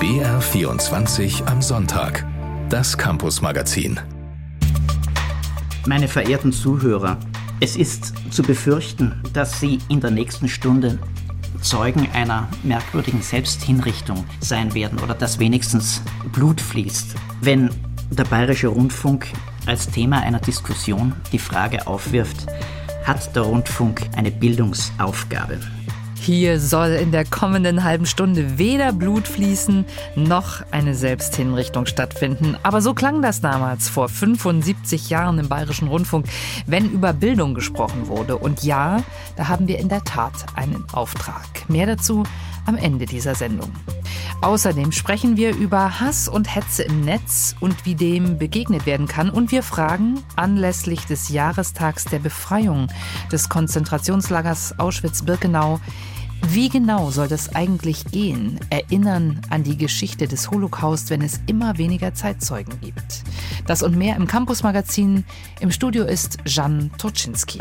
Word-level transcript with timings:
BR24 0.00 1.44
am 1.44 1.60
Sonntag. 1.60 2.24
Das 2.70 2.96
Campus-Magazin. 2.96 4.00
Meine 5.84 6.08
verehrten 6.08 6.52
Zuhörer, 6.52 7.18
es 7.60 7.76
ist 7.76 8.14
zu 8.30 8.42
befürchten, 8.42 9.22
dass 9.34 9.60
Sie 9.60 9.78
in 9.90 10.00
der 10.00 10.10
nächsten 10.10 10.48
Stunde 10.48 10.98
Zeugen 11.60 12.08
einer 12.14 12.48
merkwürdigen 12.62 13.20
Selbsthinrichtung 13.20 14.24
sein 14.40 14.72
werden 14.72 15.00
oder 15.00 15.12
dass 15.12 15.38
wenigstens 15.38 16.00
Blut 16.32 16.62
fließt, 16.62 17.14
wenn 17.42 17.68
der 18.08 18.24
Bayerische 18.24 18.68
Rundfunk 18.68 19.26
als 19.66 19.90
Thema 19.90 20.22
einer 20.22 20.40
Diskussion 20.40 21.12
die 21.30 21.38
Frage 21.38 21.86
aufwirft, 21.86 22.46
hat 23.04 23.36
der 23.36 23.42
Rundfunk 23.42 24.08
eine 24.16 24.30
Bildungsaufgabe? 24.30 25.58
Hier 26.22 26.60
soll 26.60 26.90
in 26.90 27.12
der 27.12 27.24
kommenden 27.24 27.82
halben 27.82 28.04
Stunde 28.04 28.58
weder 28.58 28.92
Blut 28.92 29.26
fließen 29.26 29.86
noch 30.16 30.60
eine 30.70 30.94
Selbsthinrichtung 30.94 31.86
stattfinden. 31.86 32.58
Aber 32.62 32.82
so 32.82 32.92
klang 32.92 33.22
das 33.22 33.40
damals 33.40 33.88
vor 33.88 34.10
75 34.10 35.08
Jahren 35.08 35.38
im 35.38 35.48
Bayerischen 35.48 35.88
Rundfunk, 35.88 36.26
wenn 36.66 36.90
über 36.90 37.14
Bildung 37.14 37.54
gesprochen 37.54 38.08
wurde. 38.08 38.36
Und 38.36 38.62
ja, 38.62 39.02
da 39.36 39.48
haben 39.48 39.66
wir 39.66 39.78
in 39.78 39.88
der 39.88 40.04
Tat 40.04 40.34
einen 40.56 40.84
Auftrag. 40.92 41.46
Mehr 41.68 41.86
dazu 41.86 42.24
am 42.66 42.76
Ende 42.76 43.06
dieser 43.06 43.34
Sendung. 43.34 43.72
Außerdem 44.42 44.90
sprechen 44.92 45.36
wir 45.36 45.54
über 45.54 46.00
Hass 46.00 46.26
und 46.26 46.54
Hetze 46.54 46.82
im 46.82 47.02
Netz 47.02 47.54
und 47.60 47.84
wie 47.84 47.94
dem 47.94 48.38
begegnet 48.38 48.86
werden 48.86 49.06
kann. 49.06 49.28
Und 49.28 49.52
wir 49.52 49.62
fragen 49.62 50.22
anlässlich 50.34 51.04
des 51.04 51.28
Jahrestags 51.28 52.06
der 52.06 52.20
Befreiung 52.20 52.88
des 53.30 53.50
Konzentrationslagers 53.50 54.78
Auschwitz-Birkenau, 54.78 55.80
wie 56.48 56.68
genau 56.68 57.10
soll 57.10 57.28
das 57.28 57.54
eigentlich 57.54 58.04
gehen? 58.06 58.58
Erinnern 58.70 59.40
an 59.50 59.62
die 59.62 59.76
Geschichte 59.76 60.26
des 60.26 60.50
Holocaust, 60.50 61.10
wenn 61.10 61.22
es 61.22 61.40
immer 61.46 61.78
weniger 61.78 62.14
Zeitzeugen 62.14 62.80
gibt. 62.80 63.22
Das 63.66 63.82
und 63.82 63.96
mehr 63.96 64.16
im 64.16 64.26
Campus-Magazin. 64.26 65.24
Im 65.60 65.70
Studio 65.70 66.04
ist 66.04 66.38
Jan 66.46 66.90
Toczynski. 66.98 67.60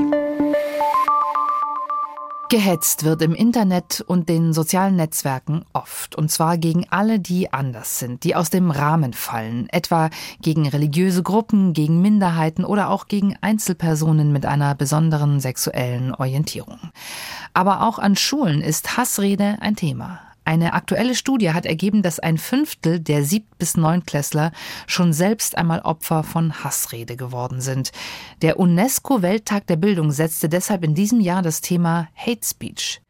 Gehetzt 2.50 3.03
wird 3.03 3.22
im 3.22 3.36
Internet 3.36 4.03
und 4.08 4.28
den 4.28 4.53
sozialen 4.53 4.95
Netzwerken 4.95 5.66
oft, 5.72 6.16
und 6.16 6.31
zwar 6.31 6.58
gegen 6.58 6.88
alle, 6.89 7.19
die 7.19 7.53
anders 7.53 8.00
sind, 8.00 8.23
die 8.23 8.36
aus 8.36 8.50
dem 8.50 8.72
Rahmen 8.72 9.14
fallen, 9.14 9.69
etwa 9.69 10.09
gegen 10.41 10.67
religiöse 10.67 11.22
Gruppen, 11.22 11.73
gegen 11.73 12.02
Minderheiten 12.02 12.66
oder 12.66 12.89
auch 12.89 13.08
gegen 13.08 13.38
Einzelpersonen 13.41 14.33
mit 14.33 14.47
einer 14.47 14.73
besonderen 14.73 15.39
sexuellen 15.39 16.16
Orientierung. 16.16 16.80
Aber 17.53 17.83
auch 17.83 18.00
an 18.00 18.16
Schulen 18.16 18.61
ist 18.61 18.97
Hassrede 18.97 19.58
ein 19.61 19.75
Thema. 19.75 20.19
Eine 20.45 20.73
aktuelle 20.73 21.16
Studie 21.16 21.52
hat 21.52 21.66
ergeben, 21.66 22.02
dass 22.02 22.20
ein 22.20 22.38
Fünftel 22.38 23.00
der 23.00 23.23
Sieb- 23.23 23.58
bis 23.58 23.78
Neunklässler 23.78 24.52
schon 24.88 25.14
selbst 25.14 25.58
einmal 25.58 25.81
Opfer 25.81 26.23
von 26.23 26.64
Hassrede 26.64 27.16
geworden 27.16 27.62
sind. 27.62 27.92
Der 28.42 28.59
UNESCO-Welttag 28.59 29.68
der 29.68 29.76
Bildung 29.76 30.12
setzte 30.12 30.50
deshalb 30.50 30.84
in 30.84 30.96
diesem 30.96 31.20
Jahr 31.20 31.42
das 31.42 31.62
Thema 31.62 32.08
Hate 32.16 32.46
Speech. 32.46 33.02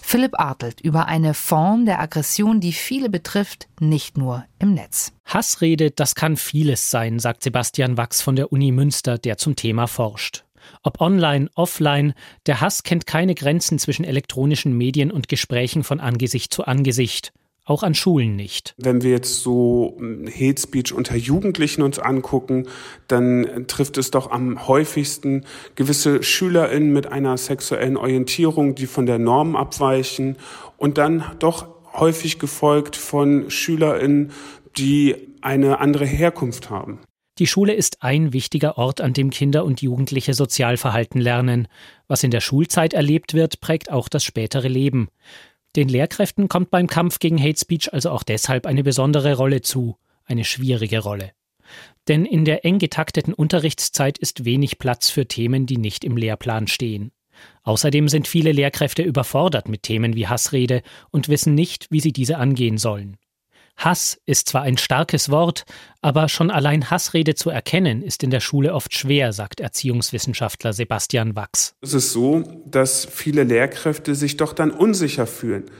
Philipp 0.00 0.38
Artelt 0.40 0.80
über 0.80 1.06
eine 1.06 1.34
Form 1.34 1.84
der 1.84 2.00
Aggression, 2.00 2.60
die 2.60 2.72
viele 2.72 3.10
betrifft, 3.10 3.68
nicht 3.80 4.16
nur 4.16 4.44
im 4.58 4.74
Netz. 4.74 5.12
Hassrede, 5.26 5.90
das 5.90 6.14
kann 6.14 6.36
vieles 6.36 6.90
sein, 6.90 7.18
sagt 7.18 7.42
Sebastian 7.42 7.96
Wachs 7.96 8.22
von 8.22 8.36
der 8.36 8.52
Uni 8.52 8.72
Münster, 8.72 9.18
der 9.18 9.36
zum 9.36 9.56
Thema 9.56 9.86
forscht. 9.86 10.44
Ob 10.88 11.02
online, 11.02 11.50
offline, 11.54 12.14
der 12.46 12.62
Hass 12.62 12.82
kennt 12.82 13.06
keine 13.06 13.34
Grenzen 13.34 13.78
zwischen 13.78 14.06
elektronischen 14.06 14.72
Medien 14.72 15.10
und 15.10 15.28
Gesprächen 15.28 15.84
von 15.84 16.00
Angesicht 16.00 16.50
zu 16.50 16.64
Angesicht. 16.64 17.34
Auch 17.66 17.82
an 17.82 17.94
Schulen 17.94 18.36
nicht. 18.36 18.72
Wenn 18.78 19.02
wir 19.02 19.10
jetzt 19.10 19.42
so 19.42 19.96
hm, 19.98 20.26
Hate 20.28 20.58
Speech 20.58 20.94
unter 20.94 21.14
Jugendlichen 21.14 21.82
uns 21.82 21.98
angucken, 21.98 22.68
dann 23.06 23.66
trifft 23.66 23.98
es 23.98 24.10
doch 24.10 24.30
am 24.30 24.66
häufigsten 24.66 25.44
gewisse 25.74 26.22
SchülerInnen 26.22 26.90
mit 26.90 27.12
einer 27.12 27.36
sexuellen 27.36 27.98
Orientierung, 27.98 28.74
die 28.74 28.86
von 28.86 29.04
der 29.04 29.18
Norm 29.18 29.56
abweichen 29.56 30.38
und 30.78 30.96
dann 30.96 31.22
doch 31.38 31.68
häufig 31.92 32.38
gefolgt 32.38 32.96
von 32.96 33.50
SchülerInnen, 33.50 34.32
die 34.78 35.16
eine 35.42 35.80
andere 35.80 36.06
Herkunft 36.06 36.70
haben. 36.70 36.98
Die 37.38 37.46
Schule 37.46 37.72
ist 37.72 38.02
ein 38.02 38.32
wichtiger 38.32 38.78
Ort, 38.78 39.00
an 39.00 39.12
dem 39.12 39.30
Kinder 39.30 39.64
und 39.64 39.80
Jugendliche 39.80 40.34
Sozialverhalten 40.34 41.20
lernen. 41.20 41.68
Was 42.08 42.24
in 42.24 42.32
der 42.32 42.40
Schulzeit 42.40 42.94
erlebt 42.94 43.32
wird, 43.32 43.60
prägt 43.60 43.92
auch 43.92 44.08
das 44.08 44.24
spätere 44.24 44.66
Leben. 44.66 45.08
Den 45.76 45.88
Lehrkräften 45.88 46.48
kommt 46.48 46.70
beim 46.70 46.88
Kampf 46.88 47.20
gegen 47.20 47.40
Hate 47.40 47.58
Speech 47.58 47.92
also 47.92 48.10
auch 48.10 48.24
deshalb 48.24 48.66
eine 48.66 48.82
besondere 48.82 49.36
Rolle 49.36 49.62
zu, 49.62 49.96
eine 50.24 50.44
schwierige 50.44 50.98
Rolle. 50.98 51.30
Denn 52.08 52.24
in 52.24 52.44
der 52.44 52.64
eng 52.64 52.80
getakteten 52.80 53.34
Unterrichtszeit 53.34 54.18
ist 54.18 54.44
wenig 54.44 54.78
Platz 54.78 55.10
für 55.10 55.28
Themen, 55.28 55.66
die 55.66 55.76
nicht 55.76 56.04
im 56.04 56.16
Lehrplan 56.16 56.66
stehen. 56.66 57.12
Außerdem 57.62 58.08
sind 58.08 58.26
viele 58.26 58.50
Lehrkräfte 58.50 59.02
überfordert 59.02 59.68
mit 59.68 59.84
Themen 59.84 60.16
wie 60.16 60.26
Hassrede 60.26 60.82
und 61.10 61.28
wissen 61.28 61.54
nicht, 61.54 61.86
wie 61.90 62.00
sie 62.00 62.12
diese 62.12 62.38
angehen 62.38 62.78
sollen. 62.78 63.16
Hass 63.78 64.20
ist 64.26 64.48
zwar 64.48 64.62
ein 64.62 64.76
starkes 64.76 65.30
Wort, 65.30 65.64
aber 66.02 66.28
schon 66.28 66.50
allein 66.50 66.90
Hassrede 66.90 67.36
zu 67.36 67.48
erkennen, 67.48 68.02
ist 68.02 68.22
in 68.24 68.30
der 68.30 68.40
Schule 68.40 68.74
oft 68.74 68.92
schwer, 68.92 69.32
sagt 69.32 69.60
Erziehungswissenschaftler 69.60 70.72
Sebastian 70.72 71.36
Wachs. 71.36 71.74
Es 71.80 71.94
ist 71.94 72.12
so, 72.12 72.42
dass 72.66 73.06
viele 73.06 73.44
Lehrkräfte 73.44 74.16
sich 74.16 74.36
doch 74.36 74.52
dann 74.52 74.72
unsicher 74.72 75.26
fühlen 75.26 75.70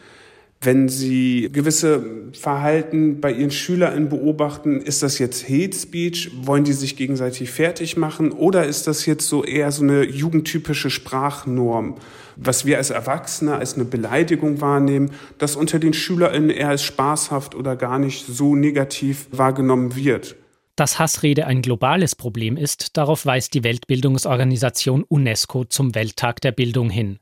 wenn 0.61 0.89
Sie 0.89 1.51
gewisse 1.53 2.05
Verhalten 2.33 3.21
bei 3.21 3.33
Ihren 3.33 3.53
SchülerInnen 3.53 4.09
beobachten, 4.09 4.81
ist 4.81 5.05
das 5.05 5.21
jetzt 5.21 5.49
Hate 5.49 5.77
Speech? 5.77 6.33
Wollen 6.43 6.65
die 6.65 6.73
sich 6.73 6.97
gegenseitig 6.97 7.51
fertig 7.51 7.97
machen? 7.97 8.33
Oder 8.33 8.67
ist 8.67 8.89
das 8.89 9.07
jetzt 9.07 9.29
so 9.29 9.45
eher 9.45 9.71
so 9.71 9.85
eine 9.85 10.03
jugendtypische 10.05 10.91
Sprachnorm? 10.91 11.97
Was 12.35 12.65
wir 12.65 12.79
als 12.79 12.91
Erwachsene 12.91 13.55
als 13.55 13.75
eine 13.75 13.85
Beleidigung 13.85 14.61
wahrnehmen, 14.61 15.13
das 15.39 15.55
unter 15.55 15.79
den 15.79 15.93
SchülerInnen 15.93 16.51
eher 16.51 16.71
als 16.71 16.83
spaßhaft 16.83 17.55
oder 17.55 17.77
gar 17.77 18.01
nicht 18.01 18.27
so 18.27 18.57
negativ 18.57 19.29
wahrgenommen 19.31 19.95
wird. 19.95 20.35
Dass 20.75 20.99
Hassrede 20.99 21.47
ein 21.47 21.63
globales 21.63 22.17
Problem 22.17 22.57
ist, 22.57 22.97
darauf 22.97 23.27
weist 23.27 23.55
die 23.55 23.65
Weltbildungsorganisation 23.65 25.05
UNESCO 25.05 25.65
zum 25.65 25.95
Welttag 25.95 26.41
der 26.41 26.53
Bildung 26.53 26.91
hin. 26.91 27.19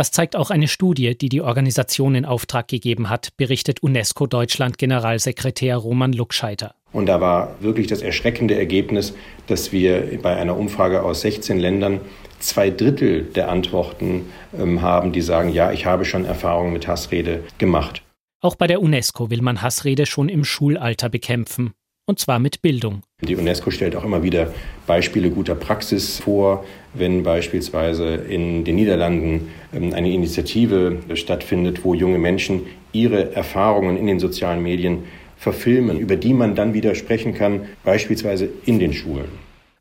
Das 0.00 0.12
zeigt 0.12 0.34
auch 0.34 0.48
eine 0.48 0.66
Studie, 0.66 1.14
die 1.14 1.28
die 1.28 1.42
Organisation 1.42 2.14
in 2.14 2.24
Auftrag 2.24 2.68
gegeben 2.68 3.10
hat, 3.10 3.36
berichtet 3.36 3.82
UNESCO 3.82 4.26
Deutschland 4.26 4.78
Generalsekretär 4.78 5.76
Roman 5.76 6.14
Luckscheiter. 6.14 6.74
Und 6.94 7.04
da 7.04 7.20
war 7.20 7.56
wirklich 7.60 7.86
das 7.86 8.00
erschreckende 8.00 8.56
Ergebnis, 8.56 9.12
dass 9.46 9.72
wir 9.72 10.18
bei 10.22 10.34
einer 10.34 10.56
Umfrage 10.56 11.02
aus 11.02 11.20
16 11.20 11.58
Ländern 11.58 12.00
zwei 12.38 12.70
Drittel 12.70 13.24
der 13.24 13.50
Antworten 13.50 14.24
ähm, 14.58 14.80
haben, 14.80 15.12
die 15.12 15.20
sagen, 15.20 15.52
ja, 15.52 15.70
ich 15.70 15.84
habe 15.84 16.06
schon 16.06 16.24
Erfahrungen 16.24 16.72
mit 16.72 16.88
Hassrede 16.88 17.44
gemacht. 17.58 18.02
Auch 18.40 18.56
bei 18.56 18.66
der 18.66 18.80
UNESCO 18.80 19.28
will 19.28 19.42
man 19.42 19.60
Hassrede 19.60 20.06
schon 20.06 20.30
im 20.30 20.44
Schulalter 20.44 21.10
bekämpfen 21.10 21.74
und 22.10 22.18
zwar 22.18 22.38
mit 22.38 22.60
Bildung. 22.60 23.02
Die 23.22 23.36
UNESCO 23.36 23.70
stellt 23.70 23.96
auch 23.96 24.04
immer 24.04 24.22
wieder 24.22 24.52
Beispiele 24.86 25.30
guter 25.30 25.54
Praxis 25.54 26.18
vor, 26.18 26.64
wenn 26.92 27.22
beispielsweise 27.22 28.16
in 28.16 28.64
den 28.64 28.74
Niederlanden 28.74 29.48
ähm, 29.72 29.94
eine 29.94 30.12
Initiative 30.12 30.98
stattfindet, 31.14 31.84
wo 31.84 31.94
junge 31.94 32.18
Menschen 32.18 32.62
ihre 32.92 33.34
Erfahrungen 33.34 33.96
in 33.96 34.06
den 34.06 34.20
sozialen 34.20 34.62
Medien 34.62 35.04
verfilmen, 35.38 35.98
über 35.98 36.16
die 36.16 36.34
man 36.34 36.54
dann 36.54 36.74
wieder 36.74 36.94
sprechen 36.94 37.32
kann, 37.32 37.62
beispielsweise 37.84 38.48
in 38.66 38.78
den 38.78 38.92
Schulen. 38.92 39.28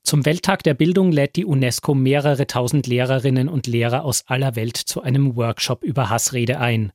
Zum 0.03 0.25
Welttag 0.25 0.63
der 0.63 0.73
Bildung 0.73 1.11
lädt 1.11 1.35
die 1.35 1.45
UNESCO 1.45 1.93
mehrere 1.93 2.47
tausend 2.47 2.87
Lehrerinnen 2.87 3.49
und 3.49 3.67
Lehrer 3.67 4.05
aus 4.05 4.23
aller 4.27 4.55
Welt 4.55 4.77
zu 4.77 5.01
einem 5.01 5.35
Workshop 5.35 5.83
über 5.83 6.09
Hassrede 6.09 6.59
ein. 6.59 6.91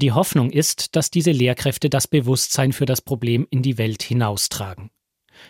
Die 0.00 0.12
Hoffnung 0.12 0.50
ist, 0.50 0.96
dass 0.96 1.10
diese 1.10 1.30
Lehrkräfte 1.30 1.88
das 1.88 2.08
Bewusstsein 2.08 2.72
für 2.72 2.84
das 2.84 3.00
Problem 3.00 3.46
in 3.50 3.62
die 3.62 3.78
Welt 3.78 4.02
hinaustragen. 4.02 4.90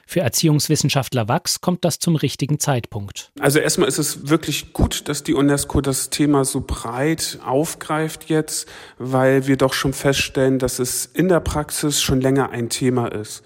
Für 0.06 0.20
Erziehungswissenschaftler 0.20 1.29
Wachs 1.29 1.61
kommt 1.61 1.85
das 1.85 1.99
zum 1.99 2.17
richtigen 2.17 2.58
Zeitpunkt. 2.58 3.32
Also 3.38 3.58
erstmal 3.58 3.88
ist 3.88 3.99
es 3.99 4.29
wirklich 4.29 4.73
gut, 4.73 5.08
dass 5.08 5.23
die 5.23 5.35
UNESCO 5.35 5.81
das 5.81 6.11
Thema 6.11 6.44
so 6.44 6.62
breit 6.67 7.38
aufgreift 7.44 8.29
jetzt, 8.29 8.69
weil 8.99 9.46
wir 9.46 9.56
doch 9.56 9.73
schon 9.73 9.93
feststellen, 9.93 10.58
dass 10.58 10.79
es 10.79 11.06
in 11.06 11.29
der 11.29 11.40
Praxis 11.40 12.02
schon 12.02 12.20
länger 12.20 12.50
ein 12.50 12.69
Thema 12.69 13.08
ist. 13.08 13.43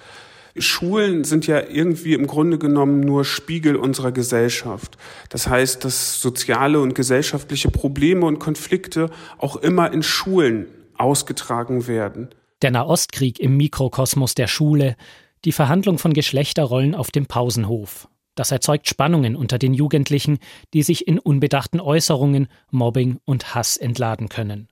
Schulen 0.56 1.23
sind 1.23 1.47
ja 1.47 1.62
irgendwie 1.69 2.15
im 2.15 2.27
Grunde 2.27 2.59
genommen 2.59 3.01
nur 3.01 3.25
Spiegel 3.25 3.77
unserer 3.77 4.11
Gesellschaft. 4.11 4.97
Das 5.29 5.47
heißt, 5.47 5.85
dass 5.85 6.21
soziale 6.21 6.81
und 6.81 6.97
gesellschaftliche 6.97 7.71
Probleme 7.71 8.27
und 8.27 8.41
Konflikte 8.41 9.11
auch 9.39 9.56
immer 9.56 9.93
in 9.93 10.03
Schulen 10.03 10.67
ausgetragen 10.99 11.87
werden. 11.87 12.31
Der 12.62 12.71
Nahostkrieg 12.71 13.39
im 13.39 13.56
Mikrokosmos 13.56 14.35
der 14.35 14.49
Schule, 14.49 14.97
die 15.45 15.53
Verhandlung 15.53 15.99
von 15.99 16.12
Geschlechterrollen 16.12 16.95
auf 16.95 17.11
dem 17.11 17.27
Pausenhof. 17.27 18.09
Das 18.35 18.53
erzeugt 18.53 18.89
Spannungen 18.89 19.35
unter 19.35 19.59
den 19.59 19.75
Jugendlichen, 19.75 20.39
die 20.73 20.83
sich 20.83 21.09
in 21.09 21.19
unbedachten 21.19 21.81
Äußerungen, 21.81 22.49
Mobbing 22.71 23.19
und 23.25 23.55
Hass 23.55 23.77
entladen 23.77 24.29
können. 24.29 24.69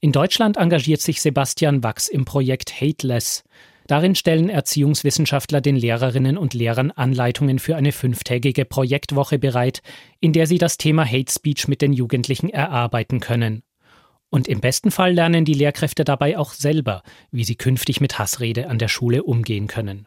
In 0.00 0.12
Deutschland 0.12 0.56
engagiert 0.56 1.00
sich 1.00 1.20
Sebastian 1.20 1.82
Wachs 1.82 2.08
im 2.08 2.24
Projekt 2.24 2.80
Hateless. 2.80 3.44
Darin 3.86 4.14
stellen 4.14 4.48
Erziehungswissenschaftler 4.48 5.60
den 5.60 5.76
Lehrerinnen 5.76 6.36
und 6.36 6.54
Lehrern 6.54 6.90
Anleitungen 6.90 7.58
für 7.58 7.76
eine 7.76 7.92
fünftägige 7.92 8.64
Projektwoche 8.64 9.38
bereit, 9.38 9.82
in 10.20 10.32
der 10.32 10.46
sie 10.46 10.58
das 10.58 10.78
Thema 10.78 11.04
Hate 11.04 11.32
Speech 11.32 11.68
mit 11.68 11.82
den 11.82 11.92
Jugendlichen 11.92 12.50
erarbeiten 12.50 13.20
können. 13.20 13.62
Und 14.30 14.46
im 14.48 14.60
besten 14.60 14.90
Fall 14.90 15.12
lernen 15.12 15.44
die 15.44 15.54
Lehrkräfte 15.54 16.04
dabei 16.04 16.36
auch 16.38 16.52
selber, 16.52 17.02
wie 17.30 17.44
sie 17.44 17.56
künftig 17.56 18.00
mit 18.00 18.18
Hassrede 18.18 18.68
an 18.68 18.78
der 18.78 18.88
Schule 18.88 19.22
umgehen 19.22 19.66
können. 19.66 20.06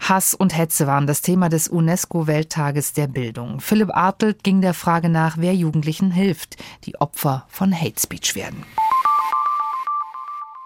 Hass 0.00 0.32
und 0.32 0.56
Hetze 0.56 0.86
waren 0.86 1.06
das 1.06 1.22
Thema 1.22 1.48
des 1.48 1.68
UNESCO-Welttages 1.68 2.92
der 2.92 3.08
Bildung. 3.08 3.60
Philipp 3.60 3.90
Artelt 3.94 4.42
ging 4.44 4.60
der 4.60 4.74
Frage 4.74 5.08
nach, 5.08 5.36
wer 5.38 5.54
Jugendlichen 5.54 6.10
hilft, 6.10 6.56
die 6.84 6.96
Opfer 7.00 7.46
von 7.48 7.78
Hate 7.78 8.00
Speech 8.00 8.34
werden. 8.34 8.64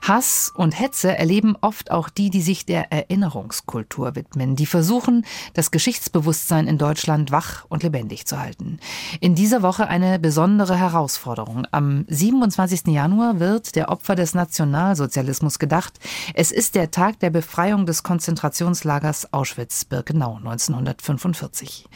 Hass 0.03 0.53
und 0.55 0.79
Hetze 0.79 1.17
erleben 1.17 1.57
oft 1.61 1.93
auch 1.93 2.09
die, 2.09 2.29
die 2.29 2.43
sich 2.43 2.67
der 2.67 2.91
Erinnerungskultur 2.93 4.17
widmen, 4.17 4.57
die 4.57 4.67
versuchen, 4.67 5.25
das 5.55 5.71
Geschichtsbewusstsein 5.71 6.67
in 6.67 6.77
Deutschland 6.77 7.31
wach 7.31 7.65
und 7.69 7.85
lebendig 7.85 8.27
zu 8.27 8.41
halten. 8.41 8.81
In 9.21 9.37
dieser 9.37 9.63
Woche 9.63 9.87
eine 9.87 10.19
besondere 10.19 10.77
Herausforderung. 10.77 11.67
Am 11.71 12.05
27. 12.09 12.89
Januar 12.89 13.39
wird 13.39 13.77
der 13.77 13.91
Opfer 13.91 14.17
des 14.17 14.35
Nationalsozialismus 14.35 15.61
gedacht. 15.61 16.01
Es 16.35 16.51
ist 16.51 16.75
der 16.75 16.91
Tag 16.91 17.21
der 17.21 17.31
Befreiung 17.31 17.87
des 17.87 18.03
Konzentrationslagers 18.03 19.33
Auschwitz-Birkenau 19.33 20.37
1945. 20.37 21.87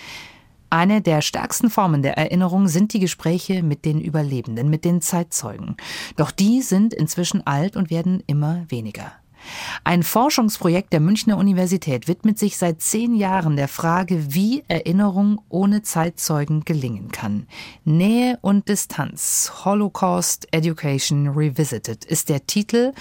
Eine 0.71 1.01
der 1.01 1.23
stärksten 1.23 1.71
Formen 1.71 2.03
der 2.03 2.19
Erinnerung 2.19 2.69
sind 2.69 2.93
die 2.93 2.99
Gespräche 2.99 3.63
mit 3.63 3.85
den 3.85 4.01
Überlebenden, 4.01 4.69
mit 4.69 4.85
den 4.85 5.01
Zeitzeugen. 5.01 5.77
Doch 6.17 6.31
die 6.31 6.63
sind 6.63 6.93
inzwischen 6.93 7.47
alt 7.47 7.77
und 7.77 7.91
werden 7.91 8.23
immer 8.27 8.65
weniger. 8.69 9.13
Ein 9.85 10.03
Forschungsprojekt 10.03 10.93
der 10.93 11.01
Münchner 11.01 11.37
Universität 11.37 12.09
widmet 12.09 12.39
sich 12.39 12.57
seit 12.57 12.81
zehn 12.83 13.15
Jahren 13.15 13.57
der 13.57 13.69
Frage, 13.69 14.35
wie 14.35 14.65
Erinnerung 14.69 15.41
ohne 15.49 15.83
Zeitzeugen 15.83 16.65
gelingen 16.65 17.11
kann. 17.13 17.47
Nähe 17.85 18.39
und 18.43 18.69
Distanz, 18.69 19.53
Holocaust 19.65 20.49
Education 20.51 21.29
Revisited 21.29 22.05
ist 22.05 22.29
der 22.29 22.47
Titel 22.47 22.93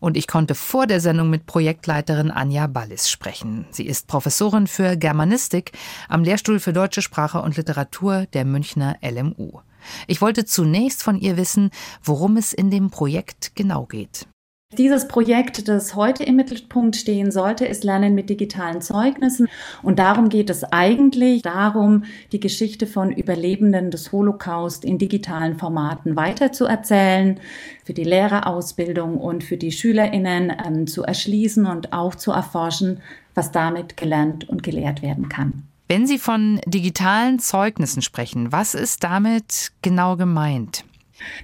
und 0.00 0.16
ich 0.16 0.26
konnte 0.26 0.54
vor 0.54 0.86
der 0.86 1.00
Sendung 1.00 1.30
mit 1.30 1.46
Projektleiterin 1.46 2.30
Anja 2.30 2.66
Ballis 2.66 3.10
sprechen. 3.10 3.66
Sie 3.70 3.86
ist 3.86 4.06
Professorin 4.06 4.66
für 4.66 4.96
Germanistik 4.96 5.72
am 6.08 6.24
Lehrstuhl 6.24 6.60
für 6.60 6.72
deutsche 6.72 7.02
Sprache 7.02 7.40
und 7.40 7.56
Literatur 7.56 8.26
der 8.32 8.44
Münchner 8.44 8.96
LMU. 9.02 9.60
Ich 10.06 10.20
wollte 10.20 10.44
zunächst 10.44 11.02
von 11.02 11.18
ihr 11.18 11.36
wissen, 11.36 11.70
worum 12.02 12.36
es 12.36 12.52
in 12.52 12.70
dem 12.70 12.90
Projekt 12.90 13.52
genau 13.54 13.86
geht. 13.86 14.26
Dieses 14.76 15.08
Projekt, 15.08 15.66
das 15.66 15.94
heute 15.94 16.24
im 16.24 16.36
Mittelpunkt 16.36 16.94
stehen 16.94 17.30
sollte, 17.30 17.64
ist 17.64 17.84
Lernen 17.84 18.14
mit 18.14 18.28
digitalen 18.28 18.82
Zeugnissen. 18.82 19.48
Und 19.82 19.98
darum 19.98 20.28
geht 20.28 20.50
es 20.50 20.62
eigentlich 20.62 21.40
darum, 21.40 22.04
die 22.32 22.38
Geschichte 22.38 22.86
von 22.86 23.10
Überlebenden 23.10 23.90
des 23.90 24.12
Holocaust 24.12 24.84
in 24.84 24.98
digitalen 24.98 25.58
Formaten 25.58 26.16
weiterzuerzählen, 26.16 27.40
für 27.82 27.94
die 27.94 28.04
Lehrerausbildung 28.04 29.16
und 29.16 29.42
für 29.42 29.56
die 29.56 29.72
SchülerInnen 29.72 30.52
ähm, 30.64 30.86
zu 30.86 31.02
erschließen 31.02 31.64
und 31.64 31.94
auch 31.94 32.14
zu 32.14 32.32
erforschen, 32.32 33.00
was 33.34 33.50
damit 33.50 33.96
gelernt 33.96 34.46
und 34.50 34.62
gelehrt 34.62 35.00
werden 35.00 35.30
kann. 35.30 35.64
Wenn 35.88 36.06
Sie 36.06 36.18
von 36.18 36.60
digitalen 36.66 37.38
Zeugnissen 37.38 38.02
sprechen, 38.02 38.52
was 38.52 38.74
ist 38.74 39.02
damit 39.02 39.72
genau 39.80 40.16
gemeint? 40.16 40.84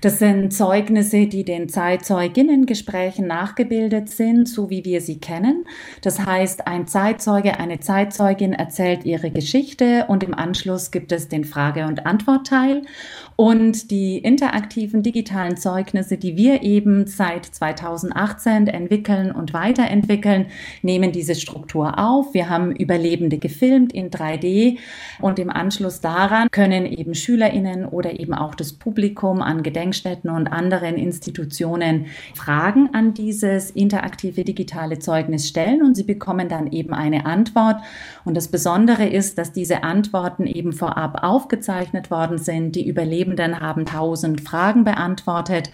Das 0.00 0.18
sind 0.18 0.52
Zeugnisse, 0.52 1.26
die 1.26 1.44
den 1.44 1.68
Zeitzeuginnengesprächen 1.68 3.26
nachgebildet 3.26 4.08
sind, 4.08 4.48
so 4.48 4.70
wie 4.70 4.84
wir 4.84 5.00
sie 5.00 5.18
kennen. 5.18 5.64
Das 6.02 6.24
heißt, 6.24 6.66
ein 6.66 6.86
Zeitzeuge, 6.86 7.58
eine 7.58 7.80
Zeitzeugin 7.80 8.52
erzählt 8.52 9.04
ihre 9.04 9.30
Geschichte 9.30 10.06
und 10.08 10.22
im 10.22 10.34
Anschluss 10.34 10.90
gibt 10.90 11.12
es 11.12 11.28
den 11.28 11.44
Frage- 11.44 11.86
und 11.86 12.06
Antwortteil. 12.06 12.82
Und 13.36 13.90
die 13.90 14.18
interaktiven 14.18 15.02
digitalen 15.02 15.56
Zeugnisse, 15.56 16.16
die 16.16 16.36
wir 16.36 16.62
eben 16.62 17.06
seit 17.06 17.44
2018 17.44 18.68
entwickeln 18.68 19.32
und 19.32 19.52
weiterentwickeln, 19.52 20.46
nehmen 20.82 21.10
diese 21.10 21.34
Struktur 21.34 21.98
auf. 21.98 22.32
Wir 22.32 22.48
haben 22.48 22.70
Überlebende 22.72 23.38
gefilmt 23.38 23.92
in 23.92 24.10
3D 24.10 24.78
und 25.20 25.40
im 25.40 25.50
Anschluss 25.50 26.00
daran 26.00 26.48
können 26.52 26.86
eben 26.86 27.14
Schülerinnen 27.14 27.86
oder 27.86 28.20
eben 28.20 28.34
auch 28.34 28.54
das 28.54 28.72
Publikum 28.72 29.42
an 29.42 29.64
Gedenkstätten 29.64 30.30
und 30.30 30.46
anderen 30.46 30.94
Institutionen 30.94 32.06
Fragen 32.34 32.90
an 32.92 33.14
dieses 33.14 33.70
interaktive 33.72 34.44
digitale 34.44 35.00
Zeugnis 35.00 35.48
stellen 35.48 35.82
und 35.82 35.96
sie 35.96 36.04
bekommen 36.04 36.48
dann 36.48 36.70
eben 36.70 36.94
eine 36.94 37.26
Antwort. 37.26 37.78
Und 38.24 38.36
das 38.36 38.48
Besondere 38.48 39.06
ist, 39.06 39.36
dass 39.38 39.52
diese 39.52 39.82
Antworten 39.82 40.46
eben 40.46 40.72
vorab 40.72 41.22
aufgezeichnet 41.22 42.10
worden 42.10 42.38
sind. 42.38 42.74
Die 42.74 42.88
Überlebenden 42.88 43.60
haben 43.60 43.84
tausend 43.84 44.40
Fragen 44.40 44.84
beantwortet 44.84 45.70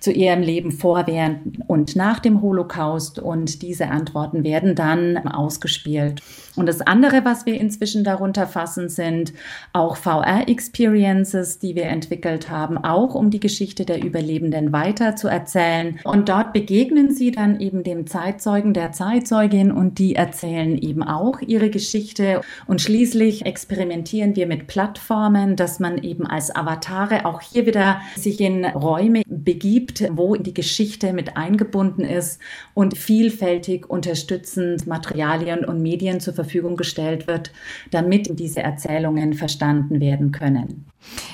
zu 0.00 0.12
ihrem 0.12 0.42
Leben 0.42 0.72
vor, 0.72 1.06
während 1.06 1.58
und 1.66 1.96
nach 1.96 2.18
dem 2.18 2.42
Holocaust 2.42 3.18
und 3.18 3.62
diese 3.62 3.88
Antworten 3.88 4.44
werden 4.44 4.74
dann 4.74 5.18
ausgespielt. 5.28 6.22
Und 6.56 6.66
das 6.66 6.80
andere, 6.80 7.24
was 7.24 7.44
wir 7.44 7.60
inzwischen 7.60 8.02
darunter 8.02 8.46
fassen, 8.46 8.88
sind 8.88 9.34
auch 9.72 9.96
VR-Experiences, 9.96 11.58
die 11.58 11.74
wir 11.76 11.84
entwickelt 11.84 12.50
haben, 12.50 12.78
auch 12.78 13.14
um 13.14 13.30
die 13.30 13.40
Geschichte 13.40 13.84
der 13.84 14.02
Überlebenden 14.02 14.72
weiter 14.72 15.16
zu 15.16 15.28
erzählen. 15.28 16.00
Und 16.04 16.28
dort 16.30 16.54
begegnen 16.54 17.10
sie 17.10 17.30
dann 17.30 17.60
eben 17.60 17.82
dem 17.82 18.06
Zeitzeugen, 18.06 18.72
der 18.72 18.92
Zeitzeugin 18.92 19.70
und 19.70 19.98
die 19.98 20.14
erzählen 20.14 20.78
eben 20.78 21.02
auch 21.02 21.40
ihre 21.40 21.68
Geschichte. 21.68 22.40
Und 22.66 22.80
schließlich 22.80 23.44
experimentieren 23.44 24.34
wir 24.34 24.46
mit 24.46 24.66
Plattformen, 24.66 25.56
dass 25.56 25.78
man 25.78 25.98
eben 25.98 26.26
als 26.26 26.54
Avatare 26.54 27.26
auch 27.26 27.42
hier 27.42 27.66
wieder 27.66 28.00
sich 28.16 28.40
in 28.40 28.64
Räume 28.64 29.22
begibt, 29.46 30.04
wo 30.10 30.36
die 30.36 30.52
Geschichte 30.52 31.14
mit 31.14 31.38
eingebunden 31.38 32.02
ist 32.02 32.38
und 32.74 32.98
vielfältig 32.98 33.88
unterstützend 33.88 34.86
Materialien 34.86 35.64
und 35.64 35.80
Medien 35.80 36.20
zur 36.20 36.34
Verfügung 36.34 36.76
gestellt 36.76 37.26
wird, 37.26 37.52
damit 37.90 38.38
diese 38.38 38.60
Erzählungen 38.60 39.32
verstanden 39.32 40.00
werden 40.00 40.32
können. 40.32 40.84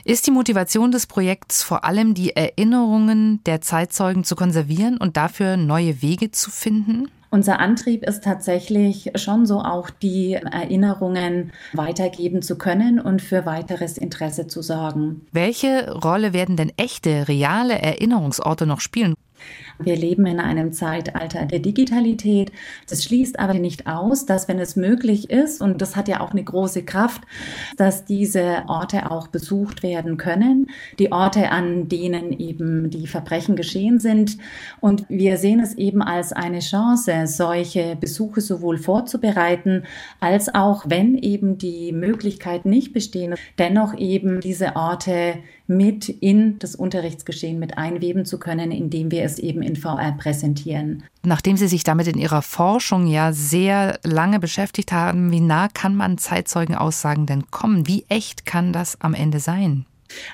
Ist 0.05 0.27
die 0.27 0.31
Motivation 0.31 0.93
des 0.93 1.09
Projekts 1.09 1.65
vor 1.65 1.85
allem 1.85 2.15
die 2.15 2.37
Erinnerungen 2.37 3.43
der 3.47 3.61
Zeitzeugen 3.63 4.23
zu 4.23 4.37
konservieren 4.37 4.99
und 4.99 5.17
dafür 5.17 5.57
neue 5.57 6.03
Wege 6.03 6.31
zu 6.31 6.51
finden? 6.51 7.09
Unser 7.33 7.61
Antrieb 7.61 8.07
ist 8.07 8.23
tatsächlich 8.25 9.11
schon 9.15 9.47
so 9.47 9.61
auch 9.61 9.89
die 9.89 10.35
Erinnerungen 10.35 11.53
weitergeben 11.73 12.43
zu 12.43 12.59
können 12.59 13.01
und 13.01 13.23
für 13.23 13.47
weiteres 13.47 13.97
Interesse 13.97 14.49
zu 14.49 14.61
sorgen. 14.61 15.23
Welche 15.33 15.91
Rolle 15.93 16.35
werden 16.35 16.59
denn 16.59 16.73
echte, 16.77 17.29
reale 17.29 17.81
Erinnerungsorte 17.81 18.67
noch 18.67 18.81
spielen? 18.81 19.15
Wir 19.79 19.97
leben 19.97 20.27
in 20.27 20.39
einem 20.39 20.73
Zeitalter 20.73 21.47
der 21.47 21.59
Digitalität. 21.59 22.53
Das 22.89 23.05
schließt 23.05 23.39
aber 23.39 23.55
nicht 23.55 23.87
aus, 23.87 24.27
dass 24.27 24.49
wenn 24.49 24.59
es 24.59 24.77
möglich 24.77 25.31
ist, 25.31 25.61
und 25.61 25.81
das 25.83 25.97
hat 25.97 26.09
ja 26.09 26.21
auch 26.21 26.33
eine 26.33 26.45
große 26.45 26.85
Kraft, 26.85 27.23
dass 27.77 28.05
diese 28.05 28.65
Orte 28.69 29.11
auch 29.11 29.29
besucht 29.29 29.83
werden 29.83 30.17
können. 30.17 30.69
Die 30.99 31.13
Orte, 31.13 31.51
an 31.51 31.89
denen 31.89 32.33
eben 32.39 32.91
die 32.91 33.07
Verbrechen 33.07 33.57
geschehen 33.57 33.99
sind. 33.99 34.39
Und 34.81 35.05
wir 35.09 35.37
sehen 35.37 35.61
es 35.61 35.75
eben 35.75 36.03
als 36.03 36.33
eine 36.33 36.61
Chance, 36.61 37.27
solche 37.27 37.97
Besuche 37.97 38.41
sowohl 38.41 38.79
vorzubereiten, 38.79 39.85
als 40.21 40.55
auch, 40.55 40.85
wenn 40.87 41.17
eben 41.17 41.59
die 41.59 41.93
Möglichkeit 41.93 42.67
nicht 42.67 42.93
bestehen, 42.93 43.35
dennoch 43.59 43.97
eben 43.99 44.41
diese 44.41 44.77
Orte 44.77 45.39
mit 45.67 46.09
in 46.09 46.59
das 46.59 46.75
Unterrichtsgeschehen 46.75 47.59
mit 47.59 47.79
einweben 47.79 48.25
zu 48.25 48.39
können, 48.39 48.71
indem 48.71 49.11
wir 49.11 49.25
es 49.25 49.39
eben 49.39 49.63
in 49.63 49.77
VR 49.77 50.13
präsentieren. 50.13 51.05
Nachdem 51.23 51.57
Sie 51.57 51.69
sich 51.69 51.85
damit 51.85 52.09
in 52.09 52.19
Ihrer 52.19 52.43
Forschung 52.43 53.07
ja 53.07 53.33
sehr 53.33 53.99
lange 54.03 54.41
beschäftigt 54.41 54.93
haben, 54.93 55.31
wie 55.31 55.41
nah 55.41 55.69
kann 55.69 55.95
man 55.95 56.19
Zeitzeugenaussagen 56.19 57.27
denn 57.27 57.51
kommen? 57.51 57.87
Wie 57.87 58.05
echt 58.09 58.45
kann 58.45 58.73
das 58.73 59.01
am 59.01 59.15
Ende 59.15 59.39
sein? 59.39 59.87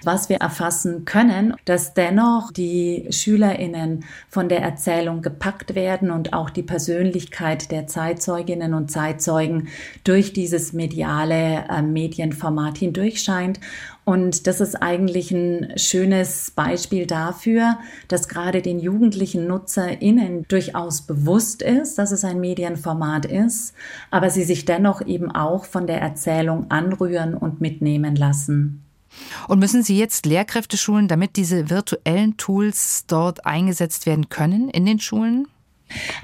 Was 0.05 0.29
wir 0.29 0.39
erfassen 0.39 1.05
können, 1.05 1.55
dass 1.65 1.95
dennoch 1.95 2.53
die 2.53 3.07
Schülerinnen 3.11 4.05
von 4.29 4.49
der 4.49 4.63
Erzählung 4.63 5.23
gepackt 5.23 5.75
werden 5.75 6.11
und 6.11 6.33
auch 6.33 6.51
die 6.51 6.63
Persönlichkeit 6.63 7.71
der 7.71 7.87
Zeitzeuginnen 7.87 8.75
und 8.75 8.91
Zeitzeugen 8.91 9.69
durch 10.05 10.33
dieses 10.33 10.73
mediale 10.73 11.65
äh, 11.69 11.83
Medienformat 11.83 12.79
hindurch 12.79 13.23
scheint 13.23 13.61
und 14.09 14.47
das 14.47 14.63
ist 14.63 14.75
eigentlich 14.77 15.33
ein 15.33 15.75
schönes 15.77 16.51
Beispiel 16.53 17.05
dafür, 17.05 17.77
dass 18.09 18.27
gerade 18.27 18.63
den 18.63 18.79
jugendlichen 18.79 19.47
NutzerInnen 19.47 20.47
durchaus 20.49 21.03
bewusst 21.03 21.61
ist, 21.61 21.99
dass 21.99 22.11
es 22.11 22.25
ein 22.25 22.41
Medienformat 22.41 23.27
ist, 23.27 23.75
aber 24.11 24.31
sie 24.31 24.45
sich 24.45 24.65
dennoch 24.65 25.03
eben 25.05 25.31
auch 25.31 25.67
von 25.67 25.87
der 25.87 26.01
Erzählung 26.01 26.71
anrühren 26.71 27.35
und 27.35 27.61
mitnehmen 27.61 28.17
lassen. 28.17 28.88
Und 29.49 29.59
müssen 29.59 29.83
Sie 29.83 29.99
jetzt 29.99 30.27
Lehrkräfte 30.27 30.77
schulen, 30.77 31.09
damit 31.09 31.37
diese 31.37 31.71
virtuellen 31.71 32.37
Tools 32.37 33.05
dort 33.07 33.47
eingesetzt 33.47 34.07
werden 34.07 34.29
können 34.29 34.69
in 34.71 34.87
den 34.87 35.01
Schulen? 35.01 35.49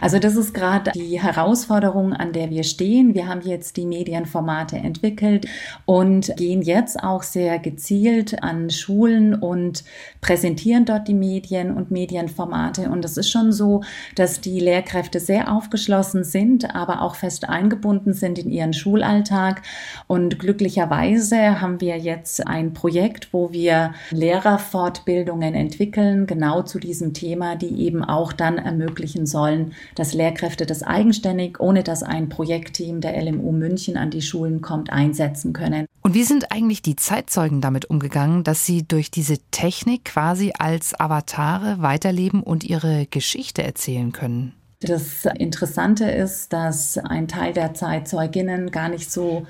Also 0.00 0.18
das 0.18 0.36
ist 0.36 0.54
gerade 0.54 0.90
die 0.92 1.20
Herausforderung, 1.20 2.12
an 2.12 2.32
der 2.32 2.50
wir 2.50 2.64
stehen. 2.64 3.14
Wir 3.14 3.28
haben 3.28 3.40
jetzt 3.42 3.76
die 3.76 3.86
Medienformate 3.86 4.76
entwickelt 4.76 5.46
und 5.86 6.34
gehen 6.36 6.62
jetzt 6.62 7.02
auch 7.02 7.22
sehr 7.22 7.58
gezielt 7.58 8.42
an 8.42 8.70
Schulen 8.70 9.34
und 9.34 9.84
präsentieren 10.20 10.84
dort 10.84 11.08
die 11.08 11.14
Medien 11.14 11.74
und 11.74 11.90
Medienformate. 11.90 12.90
Und 12.90 13.04
es 13.04 13.16
ist 13.16 13.30
schon 13.30 13.52
so, 13.52 13.82
dass 14.14 14.40
die 14.40 14.60
Lehrkräfte 14.60 15.20
sehr 15.20 15.50
aufgeschlossen 15.50 16.24
sind, 16.24 16.74
aber 16.74 17.02
auch 17.02 17.14
fest 17.14 17.48
eingebunden 17.48 18.12
sind 18.12 18.38
in 18.38 18.50
ihren 18.50 18.72
Schulalltag. 18.72 19.62
Und 20.06 20.38
glücklicherweise 20.38 21.60
haben 21.60 21.80
wir 21.80 21.98
jetzt 21.98 22.46
ein 22.46 22.72
Projekt, 22.74 23.32
wo 23.32 23.52
wir 23.52 23.94
Lehrerfortbildungen 24.10 25.54
entwickeln, 25.54 26.26
genau 26.26 26.62
zu 26.62 26.78
diesem 26.78 27.14
Thema, 27.14 27.56
die 27.56 27.82
eben 27.86 28.04
auch 28.04 28.32
dann 28.32 28.58
ermöglichen 28.58 29.26
sollen, 29.26 29.53
wollen, 29.54 29.74
dass 29.94 30.14
Lehrkräfte 30.14 30.66
das 30.66 30.82
eigenständig, 30.82 31.60
ohne 31.60 31.82
dass 31.82 32.02
ein 32.02 32.28
Projektteam 32.28 33.00
der 33.00 33.20
LMU 33.22 33.52
München 33.52 33.96
an 33.96 34.10
die 34.10 34.22
Schulen 34.22 34.60
kommt, 34.60 34.92
einsetzen 34.92 35.52
können. 35.52 35.86
Und 36.02 36.14
wie 36.14 36.24
sind 36.24 36.52
eigentlich 36.52 36.82
die 36.82 36.96
Zeitzeugen 36.96 37.60
damit 37.60 37.86
umgegangen, 37.86 38.44
dass 38.44 38.66
sie 38.66 38.86
durch 38.86 39.10
diese 39.10 39.38
Technik 39.50 40.06
quasi 40.06 40.52
als 40.58 40.98
Avatare 40.98 41.80
weiterleben 41.80 42.42
und 42.42 42.64
ihre 42.64 43.06
Geschichte 43.06 43.62
erzählen 43.62 44.12
können? 44.12 44.54
Das 44.80 45.24
Interessante 45.38 46.04
ist, 46.04 46.52
dass 46.52 46.98
ein 46.98 47.26
Teil 47.26 47.54
der 47.54 47.72
Zeitzeuginnen 47.72 48.70
gar 48.70 48.90
nicht 48.90 49.10
so 49.10 49.46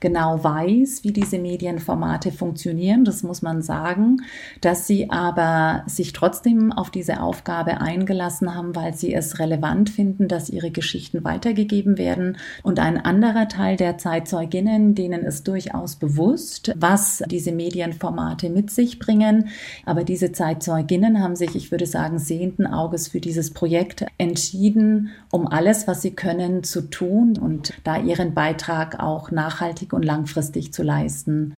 genau 0.00 0.42
weiß, 0.42 1.04
wie 1.04 1.12
diese 1.12 1.38
Medienformate 1.38 2.32
funktionieren, 2.32 3.04
das 3.04 3.22
muss 3.22 3.42
man 3.42 3.62
sagen, 3.62 4.18
dass 4.60 4.86
sie 4.86 5.10
aber 5.10 5.82
sich 5.86 6.12
trotzdem 6.12 6.72
auf 6.72 6.90
diese 6.90 7.20
Aufgabe 7.20 7.80
eingelassen 7.80 8.54
haben, 8.54 8.74
weil 8.76 8.94
sie 8.94 9.12
es 9.12 9.38
relevant 9.38 9.90
finden, 9.90 10.28
dass 10.28 10.50
ihre 10.50 10.70
Geschichten 10.70 11.24
weitergegeben 11.24 11.98
werden. 11.98 12.36
Und 12.62 12.78
ein 12.78 12.98
anderer 13.04 13.48
Teil 13.48 13.76
der 13.76 13.98
Zeitzeuginnen, 13.98 14.94
denen 14.94 15.22
ist 15.22 15.48
durchaus 15.48 15.96
bewusst, 15.96 16.72
was 16.76 17.22
diese 17.28 17.52
Medienformate 17.52 18.50
mit 18.50 18.70
sich 18.70 18.98
bringen. 18.98 19.48
Aber 19.84 20.04
diese 20.04 20.32
Zeitzeuginnen 20.32 21.22
haben 21.22 21.36
sich, 21.36 21.56
ich 21.56 21.70
würde 21.70 21.86
sagen, 21.86 22.18
sehenden 22.18 22.66
Auges 22.66 23.08
für 23.08 23.20
dieses 23.20 23.52
Projekt 23.52 24.06
entschieden, 24.18 25.10
um 25.30 25.46
alles, 25.46 25.86
was 25.86 26.02
sie 26.02 26.12
können, 26.12 26.62
zu 26.62 26.82
tun 26.82 27.38
und 27.38 27.74
da 27.84 27.98
ihren 27.98 28.34
Beitrag 28.34 29.00
auch 29.00 29.30
nachhaltig 29.30 29.87
nachhaltig 29.88 29.92
und 29.92 30.04
langfristig 30.04 30.72
zu 30.72 30.82
leisten. 30.82 31.54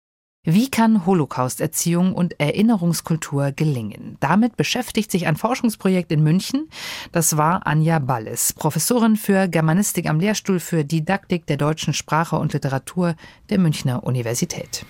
Wie 0.45 0.71
kann 0.71 1.05
Holocaust-Erziehung 1.05 2.15
und 2.15 2.41
Erinnerungskultur 2.41 3.53
gelingen? 3.53 4.17
Damit 4.21 4.57
beschäftigt 4.57 5.11
sich 5.11 5.27
ein 5.27 5.37
Forschungsprojekt 5.37 6.11
in 6.13 6.23
München. 6.23 6.71
Das 7.13 7.37
war 7.37 7.67
Anja 7.67 7.99
Balles, 7.99 8.55
Professorin 8.55 9.17
für 9.17 9.49
Germanistik 9.49 10.09
am 10.09 10.21
Lehrstuhl 10.21 10.61
für 10.61 10.85
Didaktik 10.85 11.47
der 11.47 11.59
deutschen 11.59 11.93
Sprache 11.93 12.37
und 12.37 12.53
Literatur 12.55 13.15
der 13.51 13.59
Münchner 13.59 14.05
Universität. 14.05 14.87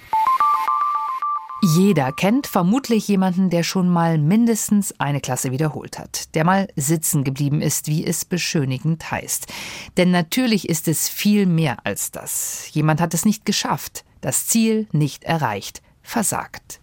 Jeder 1.61 2.12
kennt 2.12 2.47
vermutlich 2.47 3.09
jemanden, 3.09 3.50
der 3.50 3.65
schon 3.65 3.88
mal 3.88 4.17
mindestens 4.17 4.95
eine 5.00 5.21
Klasse 5.21 5.50
wiederholt 5.50 5.99
hat, 5.99 6.35
der 6.37 6.45
mal 6.45 6.69
sitzen 6.77 7.25
geblieben 7.25 7.61
ist, 7.61 7.88
wie 7.88 8.07
es 8.07 8.25
beschönigend 8.25 9.11
heißt. 9.11 9.53
Denn 9.97 10.12
natürlich 10.12 10.69
ist 10.69 10.87
es 10.87 11.09
viel 11.09 11.47
mehr 11.47 11.79
als 11.85 12.12
das. 12.12 12.69
Jemand 12.71 13.00
hat 13.00 13.12
es 13.12 13.25
nicht 13.25 13.45
geschafft, 13.45 14.05
das 14.21 14.47
Ziel 14.47 14.87
nicht 14.93 15.25
erreicht 15.25 15.83
versagt. 16.09 16.81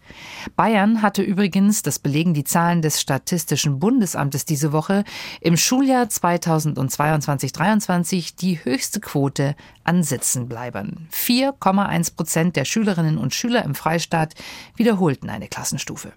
Bayern 0.56 1.02
hatte 1.02 1.24
übrigens, 1.24 1.82
das 1.82 1.98
belegen 1.98 2.36
die 2.36 2.44
Zahlen 2.44 2.84
des 2.84 3.02
Statistischen 3.02 3.80
Bundesamtes 3.80 4.46
diese 4.46 4.72
Woche, 4.72 5.04
im 5.42 5.58
Schuljahr 5.58 6.06
2022-23 6.06 8.36
die 8.38 8.64
höchste 8.64 9.00
Quote 9.00 9.56
an 9.84 10.04
Sitzenbleibern. 10.04 11.08
4,1 11.12 12.16
Prozent 12.16 12.56
der 12.56 12.66
Schülerinnen 12.66 13.18
und 13.18 13.34
Schüler 13.34 13.66
im 13.66 13.74
Freistaat 13.74 14.36
wiederholten 14.76 15.30
eine 15.30 15.48
Klassenstufe. 15.48 16.14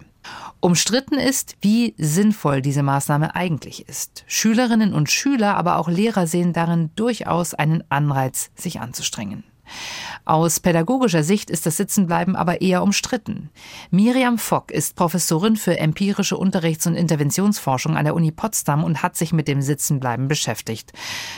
Umstritten 0.61 1.15
ist, 1.15 1.57
wie 1.63 1.95
sinnvoll 1.97 2.61
diese 2.61 2.83
Maßnahme 2.83 3.35
eigentlich 3.35 3.89
ist. 3.89 4.25
Schülerinnen 4.27 4.93
und 4.93 5.11
Schüler, 5.11 5.57
aber 5.57 5.79
auch 5.79 5.89
Lehrer 5.89 6.27
sehen 6.27 6.53
darin 6.53 6.91
durchaus 6.95 7.55
einen 7.55 7.83
Anreiz, 7.89 8.51
sich 8.55 8.81
anzustrengen. 8.81 9.45
Aus 10.29 10.61
pädagogischer 10.61 11.23
Sicht 11.23 11.49
ist 11.49 11.65
das 11.65 11.79
Sitzenbleiben 11.79 12.37
aber 12.37 12.61
eher 12.61 12.83
umstritten. 12.83 13.49
Miriam 13.91 14.37
Fock 14.37 14.71
ist 14.71 14.95
Professorin 14.95 15.57
für 15.57 15.79
empirische 15.79 16.37
Unterrichts- 16.37 16.87
und 16.87 16.97
Interventionsforschung 16.97 17.97
an 17.97 18.05
der 18.05 18.15
Uni 18.15 18.31
Potsdam 18.31 18.85
und 18.85 19.03
hat 19.03 19.17
sich 19.17 19.33
mit 19.33 19.49
dem 19.49 19.63
Sitzenbleiben 19.63 20.29
beschäftigt. 20.29 20.93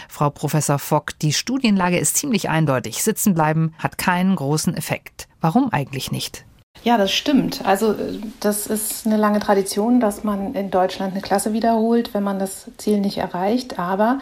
Frau 0.09 0.28
Professor 0.30 0.80
Fock, 0.80 1.16
die 1.20 1.32
Studienlage 1.32 1.99
ist 2.00 2.16
ziemlich 2.16 2.49
eindeutig. 2.49 3.04
Sitzenbleiben 3.04 3.76
hat 3.78 3.97
keinen 3.97 4.35
großen 4.35 4.75
Effekt. 4.76 5.28
Warum 5.40 5.73
eigentlich 5.73 6.11
nicht? 6.11 6.44
Ja, 6.83 6.97
das 6.97 7.12
stimmt. 7.12 7.61
Also 7.67 7.95
das 8.41 8.67
ist 8.67 9.07
eine 9.07 9.19
lange 9.19 9.39
Tradition, 9.39 10.00
dass 10.00 10.25
man 10.25 10.55
in 10.55 10.71
Deutschland 10.71 11.12
eine 11.12 11.21
Klasse 11.21 11.53
wiederholt, 11.53 12.15
wenn 12.15 12.23
man 12.23 12.39
das 12.39 12.71
Ziel 12.79 13.00
nicht 13.00 13.19
erreicht. 13.19 13.79
Aber 13.79 14.19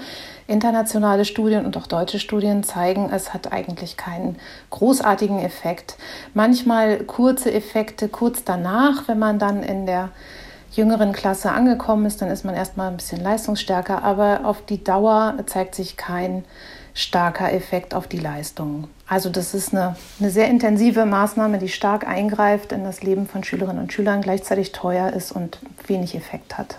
internationale 0.49 1.25
Studien 1.25 1.65
und 1.67 1.77
auch 1.77 1.87
deutsche 1.87 2.19
Studien 2.19 2.65
zeigen, 2.65 3.11
es 3.13 3.33
hat 3.33 3.53
eigentlich 3.53 3.97
keinen 3.97 4.39
großartigen 4.71 5.39
Effekt. 5.39 5.99
Manchmal 6.35 7.05
kurze 7.05 7.53
Effekte 7.53 8.09
kurz 8.09 8.43
danach, 8.43 9.07
wenn 9.07 9.21
man 9.21 9.39
dann 9.39 9.63
in 9.63 9.87
der 9.87 10.09
jüngeren 10.73 11.13
Klasse 11.13 11.53
angekommen 11.53 12.07
ist, 12.07 12.21
dann 12.23 12.29
ist 12.29 12.45
man 12.45 12.57
erstmal 12.57 12.89
ein 12.91 12.97
bisschen 12.97 13.23
leistungsstärker, 13.23 14.03
aber 14.03 14.41
auf 14.45 14.65
die 14.67 14.83
Dauer 14.83 15.35
zeigt 15.47 15.77
sich 15.77 15.97
kein 15.97 16.45
starker 16.99 17.53
Effekt 17.53 17.95
auf 17.95 18.09
die 18.09 18.19
Leistung. 18.19 18.89
Also 19.07 19.31
das 19.31 19.55
ist 19.55 19.73
eine, 19.73 19.97
eine 20.19 20.31
sehr 20.31 20.49
intensive 20.49 21.07
Maßnahme, 21.07 21.59
die 21.59 21.69
stark 21.69 22.07
eingreift 22.07 22.73
in 22.73 22.85
das 22.85 23.03
Leben 23.03 23.27
von 23.27 23.45
Schülerinnen 23.45 23.83
und 23.83 23.93
Schülern, 23.93 24.21
gleichzeitig 24.21 24.73
teuer 24.73 25.13
ist 25.13 25.31
und 25.31 25.61
wenig 25.87 26.15
Effekt 26.15 26.59
hat. 26.59 26.79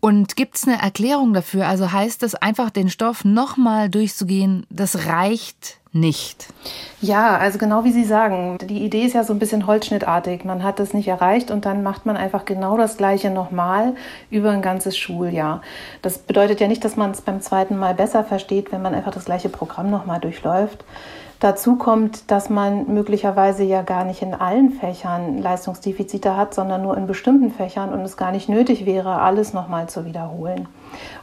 Und 0.00 0.36
gibt 0.36 0.56
es 0.56 0.66
eine 0.66 0.80
Erklärung 0.80 1.32
dafür? 1.32 1.66
Also 1.66 1.92
heißt 1.92 2.22
das 2.22 2.34
einfach, 2.34 2.70
den 2.70 2.88
Stoff 2.88 3.24
nochmal 3.24 3.88
durchzugehen, 3.88 4.66
das 4.70 5.06
reicht 5.06 5.78
nicht? 6.00 6.48
Ja, 7.00 7.36
also 7.36 7.58
genau 7.58 7.84
wie 7.84 7.92
Sie 7.92 8.04
sagen. 8.04 8.58
Die 8.62 8.84
Idee 8.84 9.04
ist 9.04 9.14
ja 9.14 9.24
so 9.24 9.32
ein 9.32 9.38
bisschen 9.38 9.66
holzschnittartig. 9.66 10.44
Man 10.44 10.64
hat 10.64 10.80
es 10.80 10.94
nicht 10.94 11.08
erreicht 11.08 11.50
und 11.50 11.64
dann 11.64 11.82
macht 11.82 12.06
man 12.06 12.16
einfach 12.16 12.44
genau 12.44 12.76
das 12.76 12.96
Gleiche 12.96 13.30
nochmal 13.30 13.94
über 14.30 14.50
ein 14.50 14.62
ganzes 14.62 14.96
Schuljahr. 14.96 15.62
Das 16.02 16.18
bedeutet 16.18 16.60
ja 16.60 16.68
nicht, 16.68 16.84
dass 16.84 16.96
man 16.96 17.12
es 17.12 17.20
beim 17.20 17.40
zweiten 17.40 17.76
Mal 17.76 17.94
besser 17.94 18.24
versteht, 18.24 18.72
wenn 18.72 18.82
man 18.82 18.94
einfach 18.94 19.12
das 19.12 19.26
gleiche 19.26 19.48
Programm 19.48 19.90
nochmal 19.90 20.20
durchläuft. 20.20 20.84
Dazu 21.40 21.76
kommt, 21.76 22.32
dass 22.32 22.50
man 22.50 22.92
möglicherweise 22.92 23.62
ja 23.62 23.82
gar 23.82 24.04
nicht 24.04 24.22
in 24.22 24.34
allen 24.34 24.70
Fächern 24.70 25.38
Leistungsdefizite 25.38 26.36
hat, 26.36 26.52
sondern 26.52 26.82
nur 26.82 26.96
in 26.96 27.06
bestimmten 27.06 27.52
Fächern 27.52 27.92
und 27.92 28.00
es 28.00 28.16
gar 28.16 28.32
nicht 28.32 28.48
nötig 28.48 28.86
wäre, 28.86 29.20
alles 29.20 29.52
nochmal 29.52 29.88
zu 29.88 30.04
wiederholen. 30.04 30.66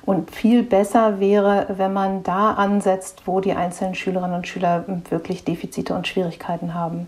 Und 0.06 0.32
viel 0.32 0.64
besser 0.64 1.20
wäre, 1.20 1.66
wenn 1.76 1.92
man 1.92 2.24
da 2.24 2.52
ansetzt, 2.52 3.24
wo 3.26 3.42
die 3.42 3.54
einzelnen 3.54 3.96
Schülerinnen 3.96 4.38
und 4.38 4.48
Schüler 4.48 4.86
wirklich 5.10 5.44
Defizite 5.44 5.94
und 5.94 6.08
Schwierigkeiten 6.08 6.74
haben. 6.74 7.08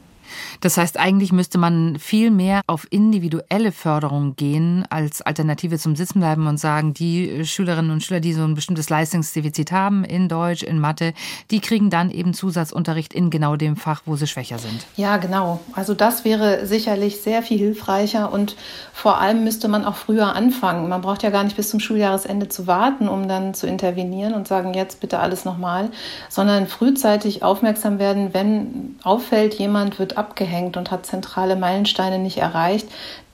Das 0.62 0.78
heißt, 0.78 0.98
eigentlich 0.98 1.32
müsste 1.32 1.58
man 1.58 1.98
viel 2.00 2.32
mehr 2.32 2.62
auf 2.68 2.88
individuelle 2.90 3.72
Förderung 3.72 4.36
gehen 4.36 4.86
als 4.90 5.22
Alternative 5.22 5.78
zum 5.78 5.96
Sitzenbleiben 5.96 6.48
und 6.48 6.58
sagen, 6.58 6.94
die 6.94 7.46
Schülerinnen 7.46 7.92
und 7.92 8.04
Schüler, 8.04 8.20
die 8.20 8.34
so 8.34 8.44
ein 8.44 8.56
bestimmtes 8.56 8.90
Leistungsdefizit 8.90 9.72
haben 9.72 10.04
in 10.04 10.30
Deutsch, 10.30 10.64
in 10.64 10.80
Mathe, 10.80 11.14
die 11.52 11.60
kriegen 11.60 11.90
dann 11.90 12.12
eben 12.12 12.34
Zusatzunterricht 12.34 13.14
in 13.14 13.30
genau 13.30 13.56
dem 13.56 13.76
Fach, 13.76 14.02
wo 14.06 14.16
sie 14.16 14.28
schwächer 14.28 14.60
sind. 14.60 14.86
Ja, 14.96 15.18
genau. 15.18 15.60
Also 15.74 15.94
das 15.94 16.26
wäre 16.26 16.66
sicherlich 16.66 17.22
sehr 17.22 17.44
viel 17.44 17.58
hilfreicher 17.58 18.32
und 18.32 18.56
vor 18.94 19.20
allem 19.20 19.44
müsste 19.44 19.68
man 19.68 19.86
auch 19.86 19.96
früher 19.96 20.36
anfangen. 20.36 20.90
Man 20.90 21.02
braucht 21.02 21.24
ja 21.24 21.30
gar 21.30 21.44
nicht 21.44 21.56
bis 21.56 21.70
zum 21.70 21.80
Schuljahresende 21.80 22.50
zu 22.50 22.68
warten, 22.68 23.08
um 23.08 23.28
dann 23.28 23.54
zu 23.54 23.68
intervenieren 23.68 24.34
und 24.34 24.48
sagen, 24.48 24.74
jetzt 24.74 25.00
bitte 25.00 25.20
alles 25.20 25.46
nochmal, 25.46 25.90
sondern 26.30 26.68
frühzeitig 26.68 27.44
aufmerksam 27.44 28.00
werden, 28.00 28.34
wenn 28.34 28.96
auffällt, 29.04 29.56
jemand 29.56 30.00
wird 30.00 30.17
abgehängt 30.18 30.78
und 30.78 30.92
hat 30.92 31.06
zentrale 31.06 31.56
Meilensteine 31.56 32.20
nicht 32.20 32.38
erreicht, 32.38 32.88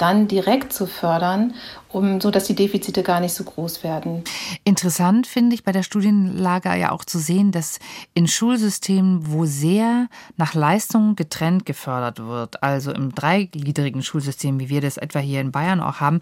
dann 0.03 0.27
direkt 0.27 0.73
zu 0.73 0.85
fördern, 0.85 1.53
um 1.87 2.19
so 2.19 2.29
dass 2.29 2.43
die 2.43 2.55
Defizite 2.55 3.03
gar 3.03 3.21
nicht 3.21 3.33
so 3.33 3.45
groß 3.45 3.85
werden. 3.85 4.25
Interessant 4.65 5.27
finde 5.27 5.55
ich 5.55 5.63
bei 5.63 5.71
der 5.71 5.83
Studienlage 5.83 6.75
ja 6.75 6.91
auch 6.91 7.05
zu 7.05 7.19
sehen, 7.19 7.53
dass 7.53 7.79
in 8.13 8.27
Schulsystemen, 8.27 9.31
wo 9.31 9.45
sehr 9.45 10.09
nach 10.35 10.55
Leistung 10.55 11.15
getrennt 11.15 11.65
gefördert 11.65 12.19
wird, 12.19 12.61
also 12.61 12.91
im 12.91 13.15
dreigliedrigen 13.15 14.03
Schulsystem, 14.03 14.59
wie 14.59 14.67
wir 14.67 14.81
das 14.81 14.97
etwa 14.97 15.19
hier 15.19 15.39
in 15.39 15.53
Bayern 15.53 15.79
auch 15.79 16.01
haben, 16.01 16.19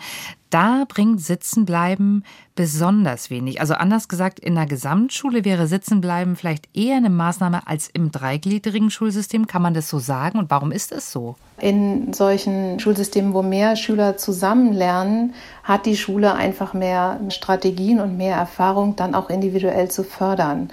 Da 0.51 0.83
bringt 0.85 1.21
Sitzenbleiben 1.21 2.25
besonders 2.55 3.29
wenig. 3.29 3.61
Also 3.61 3.73
anders 3.73 4.09
gesagt, 4.09 4.37
in 4.37 4.55
der 4.55 4.65
Gesamtschule 4.65 5.45
wäre 5.45 5.65
Sitzenbleiben 5.65 6.35
vielleicht 6.35 6.67
eher 6.75 6.97
eine 6.97 7.09
Maßnahme 7.09 7.65
als 7.67 7.87
im 7.87 8.11
dreigliedrigen 8.11 8.91
Schulsystem. 8.91 9.47
Kann 9.47 9.61
man 9.61 9.73
das 9.73 9.89
so 9.89 9.97
sagen? 9.97 10.37
Und 10.37 10.51
warum 10.51 10.73
ist 10.73 10.91
es 10.91 11.09
so? 11.09 11.37
In 11.57 12.11
solchen 12.11 12.81
Schulsystemen, 12.81 13.33
wo 13.33 13.41
mehr 13.41 13.70
Schüler 13.75 14.17
zusammen 14.17 14.73
lernen, 14.73 15.33
hat 15.63 15.85
die 15.85 15.97
Schule 15.97 16.33
einfach 16.33 16.73
mehr 16.73 17.19
Strategien 17.29 17.99
und 17.99 18.17
mehr 18.17 18.35
Erfahrung, 18.35 18.95
dann 18.95 19.15
auch 19.15 19.29
individuell 19.29 19.89
zu 19.89 20.03
fördern 20.03 20.69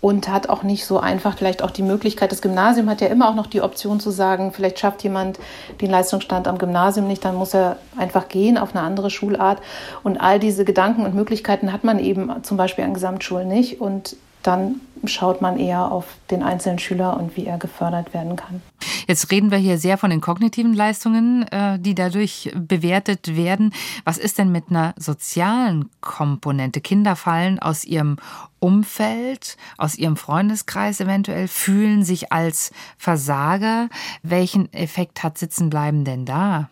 und 0.00 0.28
hat 0.28 0.48
auch 0.48 0.62
nicht 0.62 0.86
so 0.86 0.98
einfach 0.98 1.36
vielleicht 1.36 1.62
auch 1.62 1.70
die 1.70 1.82
Möglichkeit, 1.82 2.32
das 2.32 2.40
Gymnasium 2.40 2.88
hat 2.88 3.00
ja 3.00 3.08
immer 3.08 3.28
auch 3.28 3.34
noch 3.34 3.46
die 3.46 3.60
Option 3.60 4.00
zu 4.00 4.10
sagen, 4.10 4.52
vielleicht 4.52 4.78
schafft 4.78 5.02
jemand 5.02 5.38
den 5.80 5.90
Leistungsstand 5.90 6.48
am 6.48 6.58
Gymnasium 6.58 7.06
nicht, 7.06 7.24
dann 7.24 7.36
muss 7.36 7.54
er 7.54 7.76
einfach 7.98 8.28
gehen 8.28 8.56
auf 8.56 8.74
eine 8.74 8.84
andere 8.84 9.10
Schulart. 9.10 9.60
Und 10.02 10.18
all 10.18 10.40
diese 10.40 10.64
Gedanken 10.64 11.04
und 11.04 11.14
Möglichkeiten 11.14 11.72
hat 11.72 11.84
man 11.84 11.98
eben 11.98 12.32
zum 12.42 12.56
Beispiel 12.56 12.84
an 12.84 12.94
Gesamtschulen 12.94 13.48
nicht. 13.48 13.80
Und 13.80 14.16
dann 14.42 14.80
schaut 15.04 15.42
man 15.42 15.58
eher 15.58 15.92
auf 15.92 16.06
den 16.30 16.42
einzelnen 16.42 16.78
Schüler 16.78 17.18
und 17.18 17.36
wie 17.36 17.44
er 17.44 17.58
gefördert 17.58 18.14
werden 18.14 18.36
kann. 18.36 18.62
Jetzt 19.10 19.32
reden 19.32 19.50
wir 19.50 19.58
hier 19.58 19.76
sehr 19.76 19.98
von 19.98 20.10
den 20.10 20.20
kognitiven 20.20 20.72
Leistungen, 20.72 21.42
äh, 21.48 21.80
die 21.80 21.96
dadurch 21.96 22.52
bewertet 22.54 23.34
werden. 23.34 23.74
Was 24.04 24.18
ist 24.18 24.38
denn 24.38 24.52
mit 24.52 24.70
einer 24.70 24.94
sozialen 24.96 25.90
Komponente? 26.00 26.80
Kinder 26.80 27.16
fallen 27.16 27.58
aus 27.58 27.84
ihrem 27.84 28.18
Umfeld, 28.60 29.56
aus 29.78 29.96
ihrem 29.96 30.16
Freundeskreis 30.16 31.00
eventuell, 31.00 31.48
fühlen 31.48 32.04
sich 32.04 32.30
als 32.30 32.70
Versager. 32.98 33.88
Welchen 34.22 34.72
Effekt 34.72 35.24
hat 35.24 35.38
Sitzenbleiben 35.38 36.04
denn 36.04 36.24
da? 36.24 36.70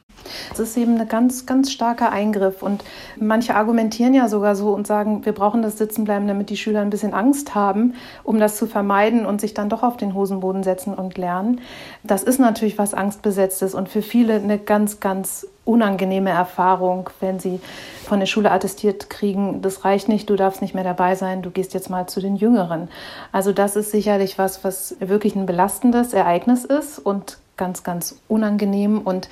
Es 0.52 0.58
ist 0.58 0.76
eben 0.76 1.00
ein 1.00 1.08
ganz, 1.08 1.46
ganz 1.46 1.70
starker 1.70 2.10
Eingriff. 2.10 2.62
Und 2.62 2.84
manche 3.16 3.54
argumentieren 3.54 4.14
ja 4.14 4.28
sogar 4.28 4.56
so 4.56 4.70
und 4.70 4.86
sagen, 4.86 5.24
wir 5.24 5.32
brauchen 5.32 5.62
das 5.62 5.78
Sitzenbleiben, 5.78 6.28
damit 6.28 6.50
die 6.50 6.56
Schüler 6.56 6.80
ein 6.80 6.90
bisschen 6.90 7.14
Angst 7.14 7.54
haben, 7.54 7.94
um 8.24 8.38
das 8.38 8.56
zu 8.56 8.66
vermeiden 8.66 9.26
und 9.26 9.40
sich 9.40 9.54
dann 9.54 9.68
doch 9.68 9.82
auf 9.82 9.96
den 9.96 10.14
Hosenboden 10.14 10.62
setzen 10.62 10.94
und 10.94 11.18
lernen. 11.18 11.60
Das 12.02 12.22
ist 12.22 12.38
natürlich 12.38 12.78
was 12.78 12.94
Angstbesetztes 12.94 13.74
und 13.74 13.88
für 13.88 14.02
viele 14.02 14.34
eine 14.34 14.58
ganz, 14.58 15.00
ganz 15.00 15.46
unangenehme 15.64 16.30
Erfahrung, 16.30 17.10
wenn 17.20 17.38
sie 17.38 17.60
von 18.06 18.20
der 18.20 18.26
Schule 18.26 18.50
attestiert 18.50 19.10
kriegen, 19.10 19.60
das 19.60 19.84
reicht 19.84 20.08
nicht, 20.08 20.30
du 20.30 20.36
darfst 20.36 20.62
nicht 20.62 20.74
mehr 20.74 20.82
dabei 20.82 21.14
sein, 21.14 21.42
du 21.42 21.50
gehst 21.50 21.74
jetzt 21.74 21.90
mal 21.90 22.06
zu 22.06 22.22
den 22.22 22.36
Jüngeren. 22.36 22.88
Also 23.32 23.52
das 23.52 23.76
ist 23.76 23.90
sicherlich 23.90 24.38
was, 24.38 24.64
was 24.64 24.96
wirklich 24.98 25.36
ein 25.36 25.44
belastendes 25.44 26.14
Ereignis 26.14 26.64
ist 26.64 26.98
und 26.98 27.36
ganz, 27.58 27.82
ganz 27.82 28.18
unangenehm. 28.28 29.00
Und 29.02 29.28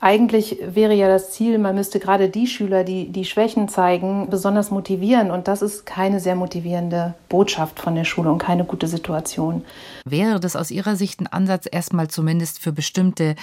eigentlich 0.00 0.58
wäre 0.66 0.94
ja 0.94 1.08
das 1.08 1.32
Ziel, 1.32 1.58
man 1.58 1.74
müsste 1.74 2.00
gerade 2.00 2.28
die 2.28 2.46
Schüler, 2.46 2.84
die 2.84 3.10
die 3.10 3.24
Schwächen 3.24 3.68
zeigen, 3.68 4.28
besonders 4.28 4.70
motivieren. 4.70 5.30
Und 5.30 5.48
das 5.48 5.62
ist 5.62 5.86
keine 5.86 6.18
sehr 6.18 6.34
motivierende 6.34 7.14
Botschaft 7.28 7.78
von 7.78 7.94
der 7.94 8.04
Schule 8.04 8.30
und 8.30 8.38
keine 8.38 8.64
gute 8.64 8.88
Situation. 8.88 9.64
Wäre 10.04 10.40
das 10.40 10.56
aus 10.56 10.70
Ihrer 10.70 10.96
Sicht 10.96 11.20
ein 11.20 11.28
Ansatz, 11.28 11.66
erstmal 11.70 12.08
zumindest 12.08 12.58
für 12.58 12.72
bestimmte 12.72 13.36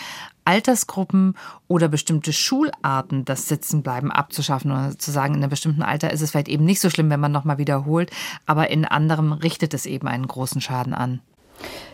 Altersgruppen 0.45 1.35
oder 1.67 1.87
bestimmte 1.87 2.33
Schularten 2.33 3.25
das 3.25 3.47
Sitzenbleiben 3.47 4.11
abzuschaffen 4.11 4.71
oder 4.71 4.97
zu 4.97 5.11
sagen, 5.11 5.35
in 5.35 5.41
einem 5.41 5.49
bestimmten 5.49 5.81
Alter 5.81 6.11
ist 6.11 6.21
es 6.21 6.31
vielleicht 6.31 6.49
eben 6.49 6.65
nicht 6.65 6.81
so 6.81 6.89
schlimm, 6.89 7.09
wenn 7.09 7.19
man 7.19 7.31
nochmal 7.31 7.57
wiederholt, 7.57 8.11
aber 8.45 8.69
in 8.69 8.85
anderem 8.85 9.31
richtet 9.31 9.73
es 9.73 9.85
eben 9.85 10.07
einen 10.07 10.27
großen 10.27 10.59
Schaden 10.59 10.93
an? 10.93 11.21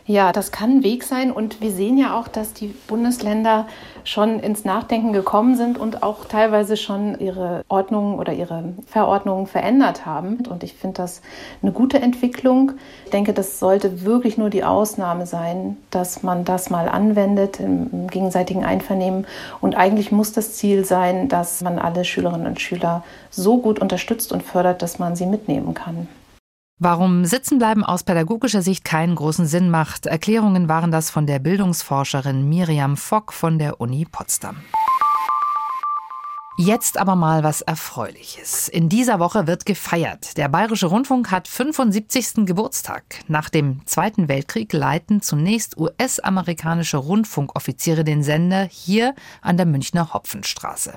Ja, 0.10 0.32
das 0.32 0.52
kann 0.52 0.78
ein 0.78 0.84
Weg 0.84 1.04
sein 1.04 1.32
und 1.32 1.62
wir 1.62 1.70
sehen 1.70 1.96
ja 1.96 2.20
auch, 2.20 2.28
dass 2.28 2.54
die 2.54 2.74
Bundesländer 2.88 3.68
schon 4.04 4.40
ins 4.40 4.66
Nachdenken 4.66 5.14
gekommen 5.14 5.56
sind 5.56 5.78
und 5.78 6.02
auch 6.02 6.26
teilweise 6.26 6.78
schon 6.78 7.20
ihre 7.20 7.64
Ordnungen 7.70 8.18
oder 8.18 8.34
ihre 8.34 8.74
Verordnungen 8.88 9.46
verändert 9.46 10.08
haben. 10.08 10.40
Und 10.50 10.64
ich 10.64 10.74
finde 10.74 10.96
das 10.96 11.22
eine 11.62 11.72
gute 11.74 12.02
Entwicklung. 12.02 12.72
Ich 13.06 13.12
denke, 13.12 13.34
das 13.34 13.60
sollte 13.60 14.04
wirklich 14.04 14.40
nur 14.40 14.50
die 14.50 14.64
Ausnahme 14.64 15.28
sein, 15.28 15.78
dass 15.92 16.24
man 16.24 16.44
das 16.44 16.72
mal 16.72 16.90
anwendet 16.90 17.60
im 17.60 18.08
gegenseitigen 18.08 18.66
Einvernehmen. 18.66 19.28
Und 19.62 19.76
eigentlich 19.76 20.12
muss 20.12 20.32
das 20.32 20.56
Ziel 20.56 20.86
sein, 20.86 21.28
dass 21.28 21.62
man 21.62 21.78
alle 21.78 22.04
Schülerinnen 22.04 22.48
und 22.48 22.60
Schüler 22.60 23.04
so 23.30 23.60
gut 23.60 23.78
unterstützt 23.78 24.32
und 24.32 24.42
fördert, 24.42 24.82
dass 24.82 24.98
man 24.98 25.16
sie 25.16 25.28
mitnehmen 25.28 25.76
kann. 25.76 26.08
Warum 26.82 27.26
Sitzenbleiben 27.26 27.84
aus 27.84 28.04
pädagogischer 28.04 28.62
Sicht 28.62 28.86
keinen 28.86 29.16
großen 29.16 29.46
Sinn 29.46 29.70
macht, 29.70 30.06
Erklärungen 30.06 30.70
waren 30.70 30.92
das 30.92 31.10
von 31.10 31.28
der 31.28 31.40
Bildungsforscherin 31.40 32.48
Miriam 32.48 32.96
Fock 32.96 33.34
von 33.34 33.60
der 33.60 33.82
Uni 33.82 34.06
Potsdam. 34.10 34.56
Jetzt 36.58 36.98
aber 36.98 37.16
mal 37.16 37.44
was 37.44 37.60
Erfreuliches. 37.60 38.70
In 38.70 38.88
dieser 38.88 39.20
Woche 39.20 39.46
wird 39.46 39.66
gefeiert. 39.66 40.38
Der 40.38 40.48
Bayerische 40.48 40.88
Rundfunk 40.88 41.32
hat 41.32 41.50
75. 41.50 42.46
Geburtstag. 42.46 43.04
Nach 43.28 43.50
dem 43.50 43.86
Zweiten 43.86 44.30
Weltkrieg 44.30 44.72
leiten 44.72 45.22
zunächst 45.22 45.78
US-amerikanische 45.78 46.98
Rundfunkoffiziere 46.98 48.06
den 48.06 48.24
Sender 48.24 48.64
hier 48.64 49.16
an 49.42 49.58
der 49.58 49.66
Münchner 49.66 50.14
Hopfenstraße. 50.14 50.94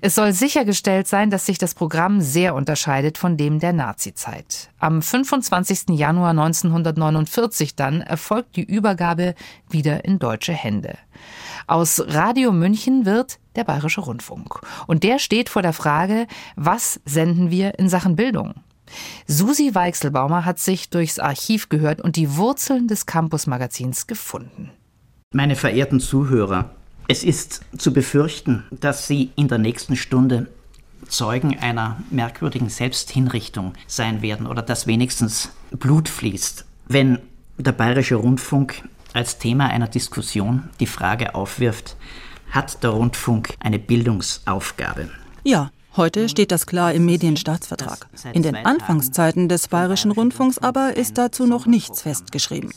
Es 0.00 0.14
soll 0.14 0.32
sichergestellt 0.32 1.06
sein, 1.06 1.30
dass 1.30 1.46
sich 1.46 1.58
das 1.58 1.74
Programm 1.74 2.20
sehr 2.20 2.54
unterscheidet 2.54 3.18
von 3.18 3.36
dem 3.36 3.58
der 3.58 3.72
Nazizeit. 3.72 4.70
Am 4.78 5.02
25. 5.02 5.90
Januar 5.90 6.30
1949 6.30 7.76
dann 7.76 8.00
erfolgt 8.00 8.56
die 8.56 8.64
Übergabe 8.64 9.34
wieder 9.68 10.04
in 10.04 10.18
deutsche 10.18 10.52
Hände. 10.52 10.96
Aus 11.66 12.02
Radio 12.06 12.52
München 12.52 13.04
wird 13.04 13.38
der 13.56 13.64
Bayerische 13.64 14.00
Rundfunk. 14.00 14.60
Und 14.86 15.02
der 15.02 15.18
steht 15.18 15.48
vor 15.48 15.62
der 15.62 15.72
Frage, 15.72 16.26
was 16.56 17.00
senden 17.04 17.50
wir 17.50 17.78
in 17.78 17.88
Sachen 17.88 18.16
Bildung? 18.16 18.54
Susi 19.26 19.74
Weichselbaumer 19.74 20.44
hat 20.44 20.58
sich 20.58 20.90
durchs 20.90 21.18
Archiv 21.18 21.68
gehört 21.68 22.00
und 22.00 22.16
die 22.16 22.36
Wurzeln 22.36 22.88
des 22.88 23.06
Campus-Magazins 23.06 24.06
gefunden. 24.06 24.72
Meine 25.32 25.54
verehrten 25.54 26.00
Zuhörer, 26.00 26.74
es 27.10 27.24
ist 27.24 27.62
zu 27.76 27.92
befürchten, 27.92 28.62
dass 28.70 29.08
Sie 29.08 29.32
in 29.34 29.48
der 29.48 29.58
nächsten 29.58 29.96
Stunde 29.96 30.46
Zeugen 31.08 31.58
einer 31.58 32.00
merkwürdigen 32.12 32.68
Selbsthinrichtung 32.68 33.74
sein 33.88 34.22
werden 34.22 34.46
oder 34.46 34.62
dass 34.62 34.86
wenigstens 34.86 35.50
Blut 35.72 36.08
fließt, 36.08 36.64
wenn 36.86 37.18
der 37.58 37.72
Bayerische 37.72 38.14
Rundfunk 38.14 38.88
als 39.12 39.38
Thema 39.38 39.66
einer 39.66 39.88
Diskussion 39.88 40.68
die 40.78 40.86
Frage 40.86 41.34
aufwirft, 41.34 41.96
hat 42.52 42.80
der 42.84 42.90
Rundfunk 42.90 43.54
eine 43.58 43.80
Bildungsaufgabe? 43.80 45.10
Ja, 45.42 45.72
Heute 45.96 46.28
steht 46.28 46.52
das 46.52 46.66
klar 46.66 46.92
im 46.92 47.04
Medienstaatsvertrag. 47.04 48.08
In 48.32 48.42
den 48.42 48.54
Anfangszeiten 48.54 49.48
des 49.48 49.66
Bayerischen 49.66 50.12
Rundfunks 50.12 50.58
aber 50.58 50.96
ist 50.96 51.18
dazu 51.18 51.46
noch 51.46 51.66
nichts 51.66 52.02
festgeschrieben. 52.02 52.70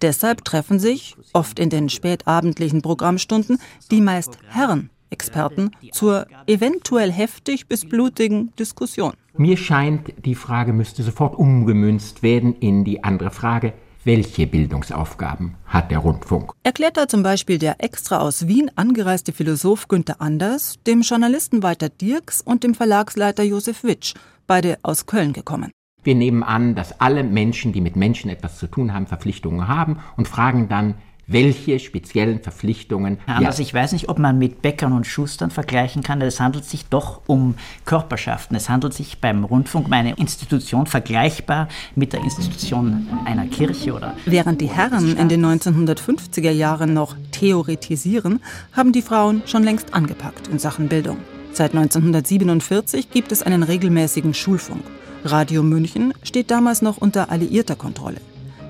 Deshalb 0.00 0.44
treffen 0.44 0.78
sich, 0.78 1.16
oft 1.32 1.58
in 1.58 1.70
den 1.70 1.88
spätabendlichen 1.88 2.80
Programmstunden, 2.80 3.58
die 3.90 4.00
meist 4.00 4.38
Herren 4.48 4.90
Experten 5.10 5.72
zur 5.92 6.26
eventuell 6.46 7.12
heftig 7.12 7.66
bis 7.66 7.84
blutigen 7.84 8.52
Diskussion. 8.58 9.12
Mir 9.36 9.56
scheint, 9.56 10.12
die 10.24 10.34
Frage 10.34 10.72
müsste 10.72 11.02
sofort 11.02 11.38
umgemünzt 11.38 12.22
werden 12.22 12.54
in 12.60 12.84
die 12.84 13.04
andere 13.04 13.30
Frage, 13.30 13.74
welche 14.04 14.46
Bildungsaufgaben 14.46 15.54
hat 15.66 15.90
der 15.90 15.98
Rundfunk? 15.98 16.52
Erklärt 16.62 16.96
da 16.96 17.08
zum 17.08 17.22
Beispiel 17.22 17.58
der 17.58 17.76
extra 17.82 18.18
aus 18.18 18.48
Wien 18.48 18.70
angereiste 18.74 19.32
Philosoph 19.32 19.88
Günther 19.88 20.20
Anders, 20.20 20.78
dem 20.86 21.02
Journalisten 21.02 21.62
Walter 21.62 21.88
Dirks 21.88 22.40
und 22.40 22.64
dem 22.64 22.74
Verlagsleiter 22.74 23.42
Josef 23.42 23.84
Witsch, 23.84 24.14
beide 24.46 24.78
aus 24.82 25.06
Köln 25.06 25.32
gekommen. 25.32 25.70
Wir 26.04 26.16
nehmen 26.16 26.42
an, 26.42 26.74
dass 26.74 27.00
alle 27.00 27.22
Menschen, 27.22 27.72
die 27.72 27.80
mit 27.80 27.94
Menschen 27.94 28.28
etwas 28.28 28.58
zu 28.58 28.66
tun 28.66 28.92
haben, 28.92 29.06
Verpflichtungen 29.06 29.68
haben 29.68 30.00
und 30.16 30.26
fragen 30.26 30.68
dann, 30.68 30.96
welche 31.26 31.78
speziellen 31.78 32.40
Verpflichtungen. 32.40 33.18
Herr 33.26 33.36
Anders, 33.36 33.58
ja. 33.58 33.62
ich 33.62 33.72
weiß 33.72 33.92
nicht, 33.92 34.08
ob 34.08 34.18
man 34.18 34.38
mit 34.38 34.62
Bäckern 34.62 34.92
und 34.92 35.06
Schustern 35.06 35.50
vergleichen 35.50 36.02
kann. 36.02 36.20
Es 36.20 36.40
handelt 36.40 36.64
sich 36.64 36.86
doch 36.86 37.22
um 37.26 37.54
Körperschaften. 37.84 38.56
Es 38.56 38.68
handelt 38.68 38.94
sich 38.94 39.18
beim 39.18 39.44
Rundfunk 39.44 39.86
um 39.86 39.92
eine 39.92 40.14
Institution 40.14 40.86
vergleichbar 40.86 41.68
mit 41.94 42.12
der 42.12 42.20
Institution 42.22 43.08
einer 43.24 43.46
Kirche 43.46 43.94
oder. 43.94 44.14
Während 44.26 44.60
die 44.60 44.68
Herren 44.68 45.16
in 45.16 45.28
den 45.28 45.44
1950er 45.44 46.50
Jahren 46.50 46.94
noch 46.94 47.16
theoretisieren, 47.30 48.40
haben 48.72 48.92
die 48.92 49.02
Frauen 49.02 49.42
schon 49.46 49.62
längst 49.62 49.94
angepackt 49.94 50.48
in 50.48 50.58
Sachen 50.58 50.88
Bildung. 50.88 51.18
Seit 51.52 51.74
1947 51.74 53.10
gibt 53.10 53.30
es 53.30 53.42
einen 53.42 53.62
regelmäßigen 53.62 54.32
Schulfunk. 54.32 54.82
Radio 55.24 55.62
München 55.62 56.14
steht 56.22 56.50
damals 56.50 56.82
noch 56.82 56.96
unter 56.96 57.30
alliierter 57.30 57.76
Kontrolle. 57.76 58.20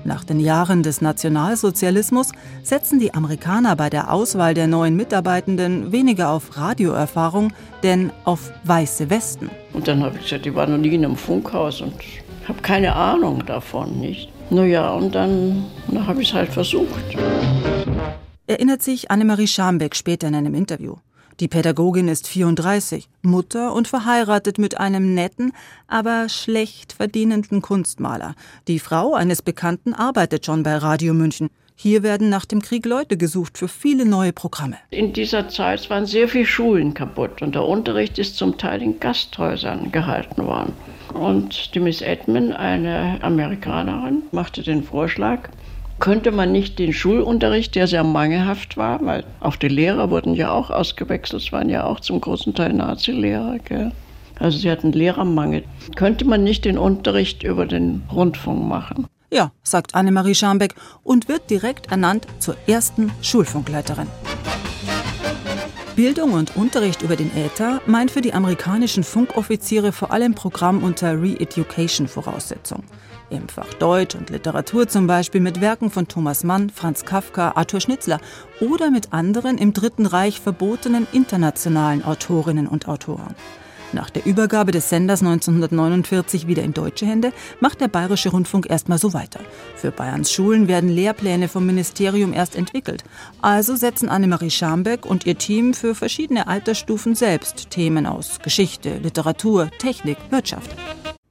Nach 0.05 0.23
den 0.23 0.39
Jahren 0.39 0.83
des 0.83 1.01
Nationalsozialismus 1.01 2.31
setzen 2.61 2.99
die 2.99 3.13
Amerikaner 3.13 3.75
bei 3.75 3.89
der 3.89 4.11
Auswahl 4.11 4.53
der 4.53 4.67
neuen 4.67 4.95
Mitarbeitenden 4.95 5.91
weniger 5.91 6.29
auf 6.29 6.57
Radioerfahrung, 6.57 7.53
denn 7.83 8.11
auf 8.25 8.51
weiße 8.65 9.09
Westen. 9.09 9.49
Und 9.71 9.87
dann 9.87 10.03
habe 10.03 10.17
ich 10.17 10.23
gesagt, 10.23 10.45
ich 10.45 10.53
war 10.53 10.67
noch 10.67 10.77
nie 10.77 10.93
in 10.93 11.05
einem 11.05 11.15
Funkhaus 11.15 11.81
und 11.81 11.93
habe 12.47 12.61
keine 12.61 12.93
Ahnung 12.95 13.45
davon, 13.45 13.99
nicht? 13.99 14.29
Naja, 14.49 14.91
und 14.91 15.15
dann, 15.15 15.65
dann 15.87 16.05
habe 16.05 16.21
ich 16.21 16.29
es 16.29 16.33
halt 16.33 16.49
versucht. 16.49 17.17
Erinnert 18.45 18.81
sich 18.81 19.09
Annemarie 19.09 19.47
Schambeck 19.47 19.95
später 19.95 20.27
in 20.27 20.35
einem 20.35 20.53
Interview. 20.53 20.95
Die 21.39 21.47
Pädagogin 21.47 22.07
ist 22.09 22.27
34, 22.27 23.09
Mutter 23.23 23.73
und 23.73 23.87
verheiratet 23.87 24.59
mit 24.59 24.79
einem 24.79 25.15
netten, 25.15 25.51
aber 25.87 26.29
schlecht 26.29 26.93
verdienenden 26.93 27.61
Kunstmaler. 27.63 28.35
Die 28.67 28.77
Frau 28.77 29.15
eines 29.15 29.41
Bekannten 29.41 29.95
arbeitet 29.95 30.45
schon 30.45 30.61
bei 30.61 30.75
Radio 30.77 31.15
München. 31.15 31.49
Hier 31.75 32.03
werden 32.03 32.29
nach 32.29 32.45
dem 32.45 32.61
Krieg 32.61 32.85
Leute 32.85 33.17
gesucht 33.17 33.57
für 33.57 33.67
viele 33.67 34.05
neue 34.05 34.31
Programme. 34.31 34.77
In 34.91 35.11
dieser 35.11 35.49
Zeit 35.49 35.89
waren 35.89 36.05
sehr 36.05 36.27
viele 36.27 36.45
Schulen 36.45 36.93
kaputt 36.93 37.41
und 37.41 37.55
der 37.55 37.63
Unterricht 37.63 38.19
ist 38.19 38.37
zum 38.37 38.59
Teil 38.59 38.83
in 38.83 38.99
Gasthäusern 38.99 39.91
gehalten 39.91 40.45
worden. 40.45 40.73
Und 41.13 41.73
die 41.73 41.79
Miss 41.79 42.01
Edmund, 42.01 42.53
eine 42.53 43.17
Amerikanerin, 43.23 44.21
machte 44.31 44.61
den 44.61 44.83
Vorschlag, 44.83 45.49
könnte 46.03 46.33
man 46.33 46.51
nicht 46.51 46.79
den 46.79 46.91
Schulunterricht, 46.91 47.75
der 47.75 47.87
sehr 47.87 48.03
mangelhaft 48.03 48.75
war, 48.75 49.05
weil 49.05 49.23
auch 49.39 49.55
die 49.55 49.69
Lehrer 49.69 50.09
wurden 50.09 50.33
ja 50.33 50.51
auch 50.51 50.69
ausgewechselt, 50.69 51.43
es 51.43 51.53
waren 51.53 51.69
ja 51.69 51.85
auch 51.85 52.01
zum 52.01 52.19
großen 52.19 52.53
Teil 52.53 52.73
Nazi-Lehrer, 52.73 53.57
also 54.37 54.57
sie 54.57 54.69
hatten 54.69 54.91
Lehrermangel. 54.91 55.63
Könnte 55.95 56.25
man 56.25 56.43
nicht 56.43 56.65
den 56.65 56.77
Unterricht 56.77 57.43
über 57.43 57.65
den 57.65 58.03
Rundfunk 58.11 58.67
machen? 58.67 59.07
Ja, 59.31 59.53
sagt 59.63 59.95
Annemarie 59.95 60.35
Scharmbeck 60.35 60.75
und 61.03 61.29
wird 61.29 61.49
direkt 61.49 61.89
ernannt 61.89 62.27
zur 62.39 62.57
ersten 62.67 63.09
Schulfunkleiterin. 63.21 64.07
Bildung 65.95 66.33
und 66.33 66.57
Unterricht 66.57 67.01
über 67.01 67.15
den 67.15 67.31
Äther 67.33 67.79
meint 67.85 68.11
für 68.11 68.19
die 68.19 68.33
amerikanischen 68.33 69.05
Funkoffiziere 69.05 69.93
vor 69.93 70.11
allem 70.11 70.35
Programm 70.35 70.83
unter 70.83 71.13
Re-Education 71.13 72.09
Voraussetzung. 72.09 72.83
Im 73.33 73.49
Fach 73.49 73.73
Deutsch 73.73 74.15
und 74.15 74.29
Literatur 74.29 74.87
zum 74.87 75.07
Beispiel 75.07 75.41
mit 75.41 75.59
Werken 75.59 75.89
von 75.89 76.07
Thomas 76.07 76.43
Mann, 76.43 76.69
Franz 76.69 77.03
Kafka, 77.03 77.53
Arthur 77.55 77.81
Schnitzler 77.81 78.19
oder 78.61 78.91
mit 78.91 79.11
anderen 79.11 79.57
im 79.57 79.73
Dritten 79.73 80.05
Reich 80.05 80.39
verbotenen 80.39 81.07
internationalen 81.11 82.03
Autorinnen 82.03 82.67
und 82.67 82.87
Autoren. 82.87 83.35
Nach 83.91 84.09
der 84.09 84.25
Übergabe 84.25 84.71
des 84.71 84.89
Senders 84.89 85.21
1949 85.21 86.47
wieder 86.47 86.63
in 86.63 86.73
deutsche 86.73 87.05
Hände 87.05 87.31
macht 87.59 87.81
der 87.81 87.87
Bayerische 87.87 88.29
Rundfunk 88.29 88.69
erstmal 88.69 88.97
so 88.97 89.13
weiter. 89.13 89.39
Für 89.75 89.91
Bayerns 89.91 90.31
Schulen 90.31 90.67
werden 90.67 90.89
Lehrpläne 90.89 91.47
vom 91.47 91.65
Ministerium 91.65 92.33
erst 92.33 92.55
entwickelt. 92.55 93.03
Also 93.41 93.75
setzen 93.75 94.09
Annemarie 94.09 94.51
Schambeck 94.51 95.05
und 95.05 95.25
ihr 95.25 95.37
Team 95.37 95.73
für 95.73 95.95
verschiedene 95.95 96.47
Altersstufen 96.47 97.13
selbst 97.13 97.69
Themen 97.69 98.05
aus 98.05 98.39
Geschichte, 98.43 98.97
Literatur, 98.97 99.69
Technik, 99.77 100.17
Wirtschaft. 100.29 100.71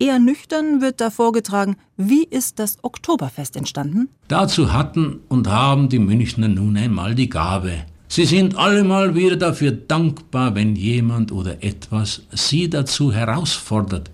Eher 0.03 0.19
nüchtern 0.19 0.81
wird 0.81 1.01
da 1.01 1.11
vorgetragen, 1.11 1.77
wie 1.97 2.25
ist 2.25 2.59
das 2.59 2.77
Oktoberfest 2.83 3.55
entstanden? 3.55 4.09
Dazu 4.27 4.73
hatten 4.73 5.21
und 5.29 5.47
haben 5.47 5.89
die 5.91 6.01
Münchner 6.01 6.49
nun 6.49 6.77
einmal 6.77 7.15
die 7.15 7.29
Gabe, 7.29 7.85
Sie 8.09 8.25
sind 8.25 8.59
allemal 8.59 9.15
wieder 9.15 9.37
dafür 9.37 9.71
dankbar, 9.71 10.57
wenn 10.57 10.75
jemand 10.75 11.31
oder 11.31 11.63
etwas 11.63 12.23
Sie 12.33 12.69
dazu 12.69 13.13
herausfordert, 13.13 14.11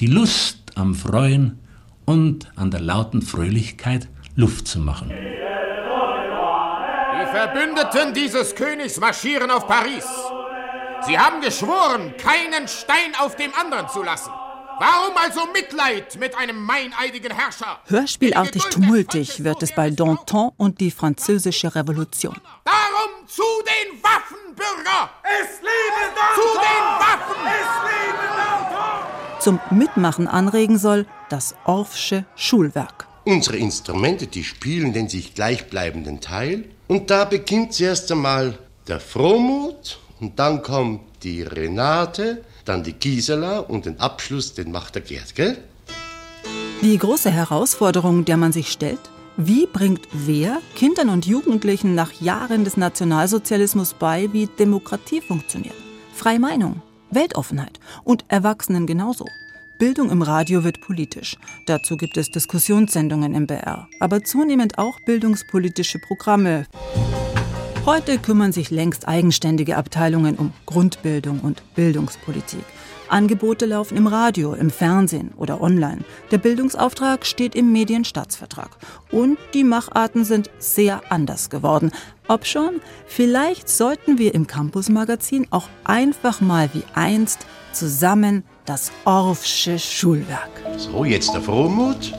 die 0.00 0.06
Lust 0.06 0.58
am 0.74 0.94
Freuen 0.94 1.58
und 2.04 2.52
an 2.54 2.70
der 2.70 2.80
lauten 2.80 3.22
Fröhlichkeit 3.22 4.08
Luft 4.36 4.68
zu 4.68 4.80
machen. 4.80 5.10
Die 7.18 7.26
Verbündeten 7.36 8.12
dieses 8.14 8.54
Königs 8.54 9.00
marschieren 9.00 9.50
auf 9.50 9.66
Paris. 9.66 10.04
Sie 11.06 11.18
haben 11.18 11.40
geschworen, 11.40 12.12
keinen 12.18 12.68
Stein 12.68 13.14
auf 13.18 13.34
dem 13.36 13.50
anderen 13.58 13.88
zu 13.88 14.02
lassen. 14.02 14.30
Warum 14.82 15.16
also 15.16 15.42
Mitleid 15.52 16.18
mit 16.18 16.36
einem 16.36 16.60
meineidigen 16.60 17.32
Herrscher? 17.32 17.78
Hörspielartig 17.86 18.64
tumultig 18.64 19.44
wird 19.44 19.62
es 19.62 19.72
bei 19.72 19.90
Danton 19.90 20.50
und 20.56 20.80
die 20.80 20.90
französische 20.90 21.72
Revolution. 21.72 22.34
Darum 22.64 23.28
zu 23.28 23.44
den 23.62 24.02
Waffen, 24.02 24.56
Bürger! 24.56 25.08
Es 25.22 25.60
lebe 25.60 26.02
Danton! 26.16 26.34
Zu 26.34 26.58
den 26.58 26.84
Waffen! 26.98 27.46
Es 27.46 27.70
lebe 27.92 28.26
Danton! 28.36 29.40
Zum 29.40 29.60
Mitmachen 29.70 30.26
anregen 30.26 30.78
soll 30.78 31.06
das 31.28 31.54
Orffsche 31.64 32.24
Schulwerk. 32.34 33.06
Unsere 33.24 33.58
Instrumente, 33.58 34.26
die 34.26 34.42
spielen 34.42 34.92
den 34.92 35.08
sich 35.08 35.36
gleichbleibenden 35.36 36.20
Teil. 36.20 36.64
Und 36.88 37.08
da 37.08 37.24
beginnt 37.24 37.72
zuerst 37.72 38.10
einmal 38.10 38.58
der 38.88 38.98
Frohmut 38.98 40.00
und 40.18 40.40
dann 40.40 40.60
kommt 40.60 41.02
die 41.22 41.42
Renate, 41.42 42.44
dann 42.64 42.82
die 42.82 42.92
Gisela 42.92 43.58
und 43.60 43.86
den 43.86 44.00
Abschluss, 44.00 44.54
den 44.54 44.72
macht 44.72 44.94
der 44.94 45.02
Gerd, 45.02 45.34
gell? 45.34 45.58
Die 46.82 46.98
große 46.98 47.30
Herausforderung, 47.30 48.24
der 48.24 48.36
man 48.36 48.52
sich 48.52 48.72
stellt, 48.72 49.00
wie 49.36 49.66
bringt 49.66 50.06
wer 50.12 50.58
Kindern 50.74 51.08
und 51.08 51.26
Jugendlichen 51.26 51.94
nach 51.94 52.12
Jahren 52.20 52.64
des 52.64 52.76
Nationalsozialismus 52.76 53.94
bei, 53.94 54.28
wie 54.32 54.46
Demokratie 54.46 55.20
funktioniert? 55.20 55.74
Freie 56.12 56.40
Meinung, 56.40 56.82
Weltoffenheit 57.10 57.80
und 58.04 58.24
Erwachsenen 58.28 58.86
genauso. 58.86 59.26
Bildung 59.78 60.10
im 60.10 60.22
Radio 60.22 60.64
wird 60.64 60.80
politisch. 60.80 61.36
Dazu 61.66 61.96
gibt 61.96 62.16
es 62.16 62.30
Diskussionssendungen 62.30 63.34
im 63.34 63.46
BR, 63.46 63.88
aber 64.00 64.22
zunehmend 64.22 64.78
auch 64.78 64.98
bildungspolitische 65.06 65.98
Programme. 65.98 66.66
Heute 67.84 68.18
kümmern 68.18 68.52
sich 68.52 68.70
längst 68.70 69.08
eigenständige 69.08 69.76
Abteilungen 69.76 70.36
um 70.36 70.52
Grundbildung 70.66 71.40
und 71.40 71.62
Bildungspolitik. 71.74 72.64
Angebote 73.08 73.66
laufen 73.66 73.96
im 73.96 74.06
Radio, 74.06 74.54
im 74.54 74.70
Fernsehen 74.70 75.32
oder 75.36 75.60
online. 75.60 76.04
Der 76.30 76.38
Bildungsauftrag 76.38 77.26
steht 77.26 77.56
im 77.56 77.72
Medienstaatsvertrag. 77.72 78.70
Und 79.10 79.36
die 79.52 79.64
Macharten 79.64 80.24
sind 80.24 80.48
sehr 80.60 81.02
anders 81.10 81.50
geworden. 81.50 81.90
Ob 82.28 82.46
schon, 82.46 82.80
vielleicht 83.06 83.68
sollten 83.68 84.16
wir 84.16 84.32
im 84.32 84.46
Campus-Magazin 84.46 85.48
auch 85.50 85.68
einfach 85.82 86.40
mal 86.40 86.70
wie 86.74 86.84
einst 86.94 87.46
zusammen 87.72 88.44
das 88.64 88.92
Orffsche 89.04 89.80
Schulwerk. 89.80 90.50
So, 90.76 91.04
jetzt 91.04 91.34
der 91.34 91.42
Frohmut. 91.42 92.12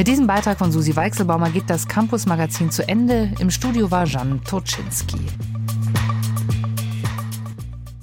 Mit 0.00 0.08
diesem 0.08 0.26
Beitrag 0.26 0.56
von 0.56 0.72
Susi 0.72 0.96
Weichselbaumer 0.96 1.50
geht 1.50 1.68
das 1.68 1.86
Campus-Magazin 1.86 2.70
zu 2.70 2.88
Ende. 2.88 3.34
Im 3.38 3.50
Studio 3.50 3.90
war 3.90 4.06
Jan 4.06 4.42
Toczynski. 4.42 5.18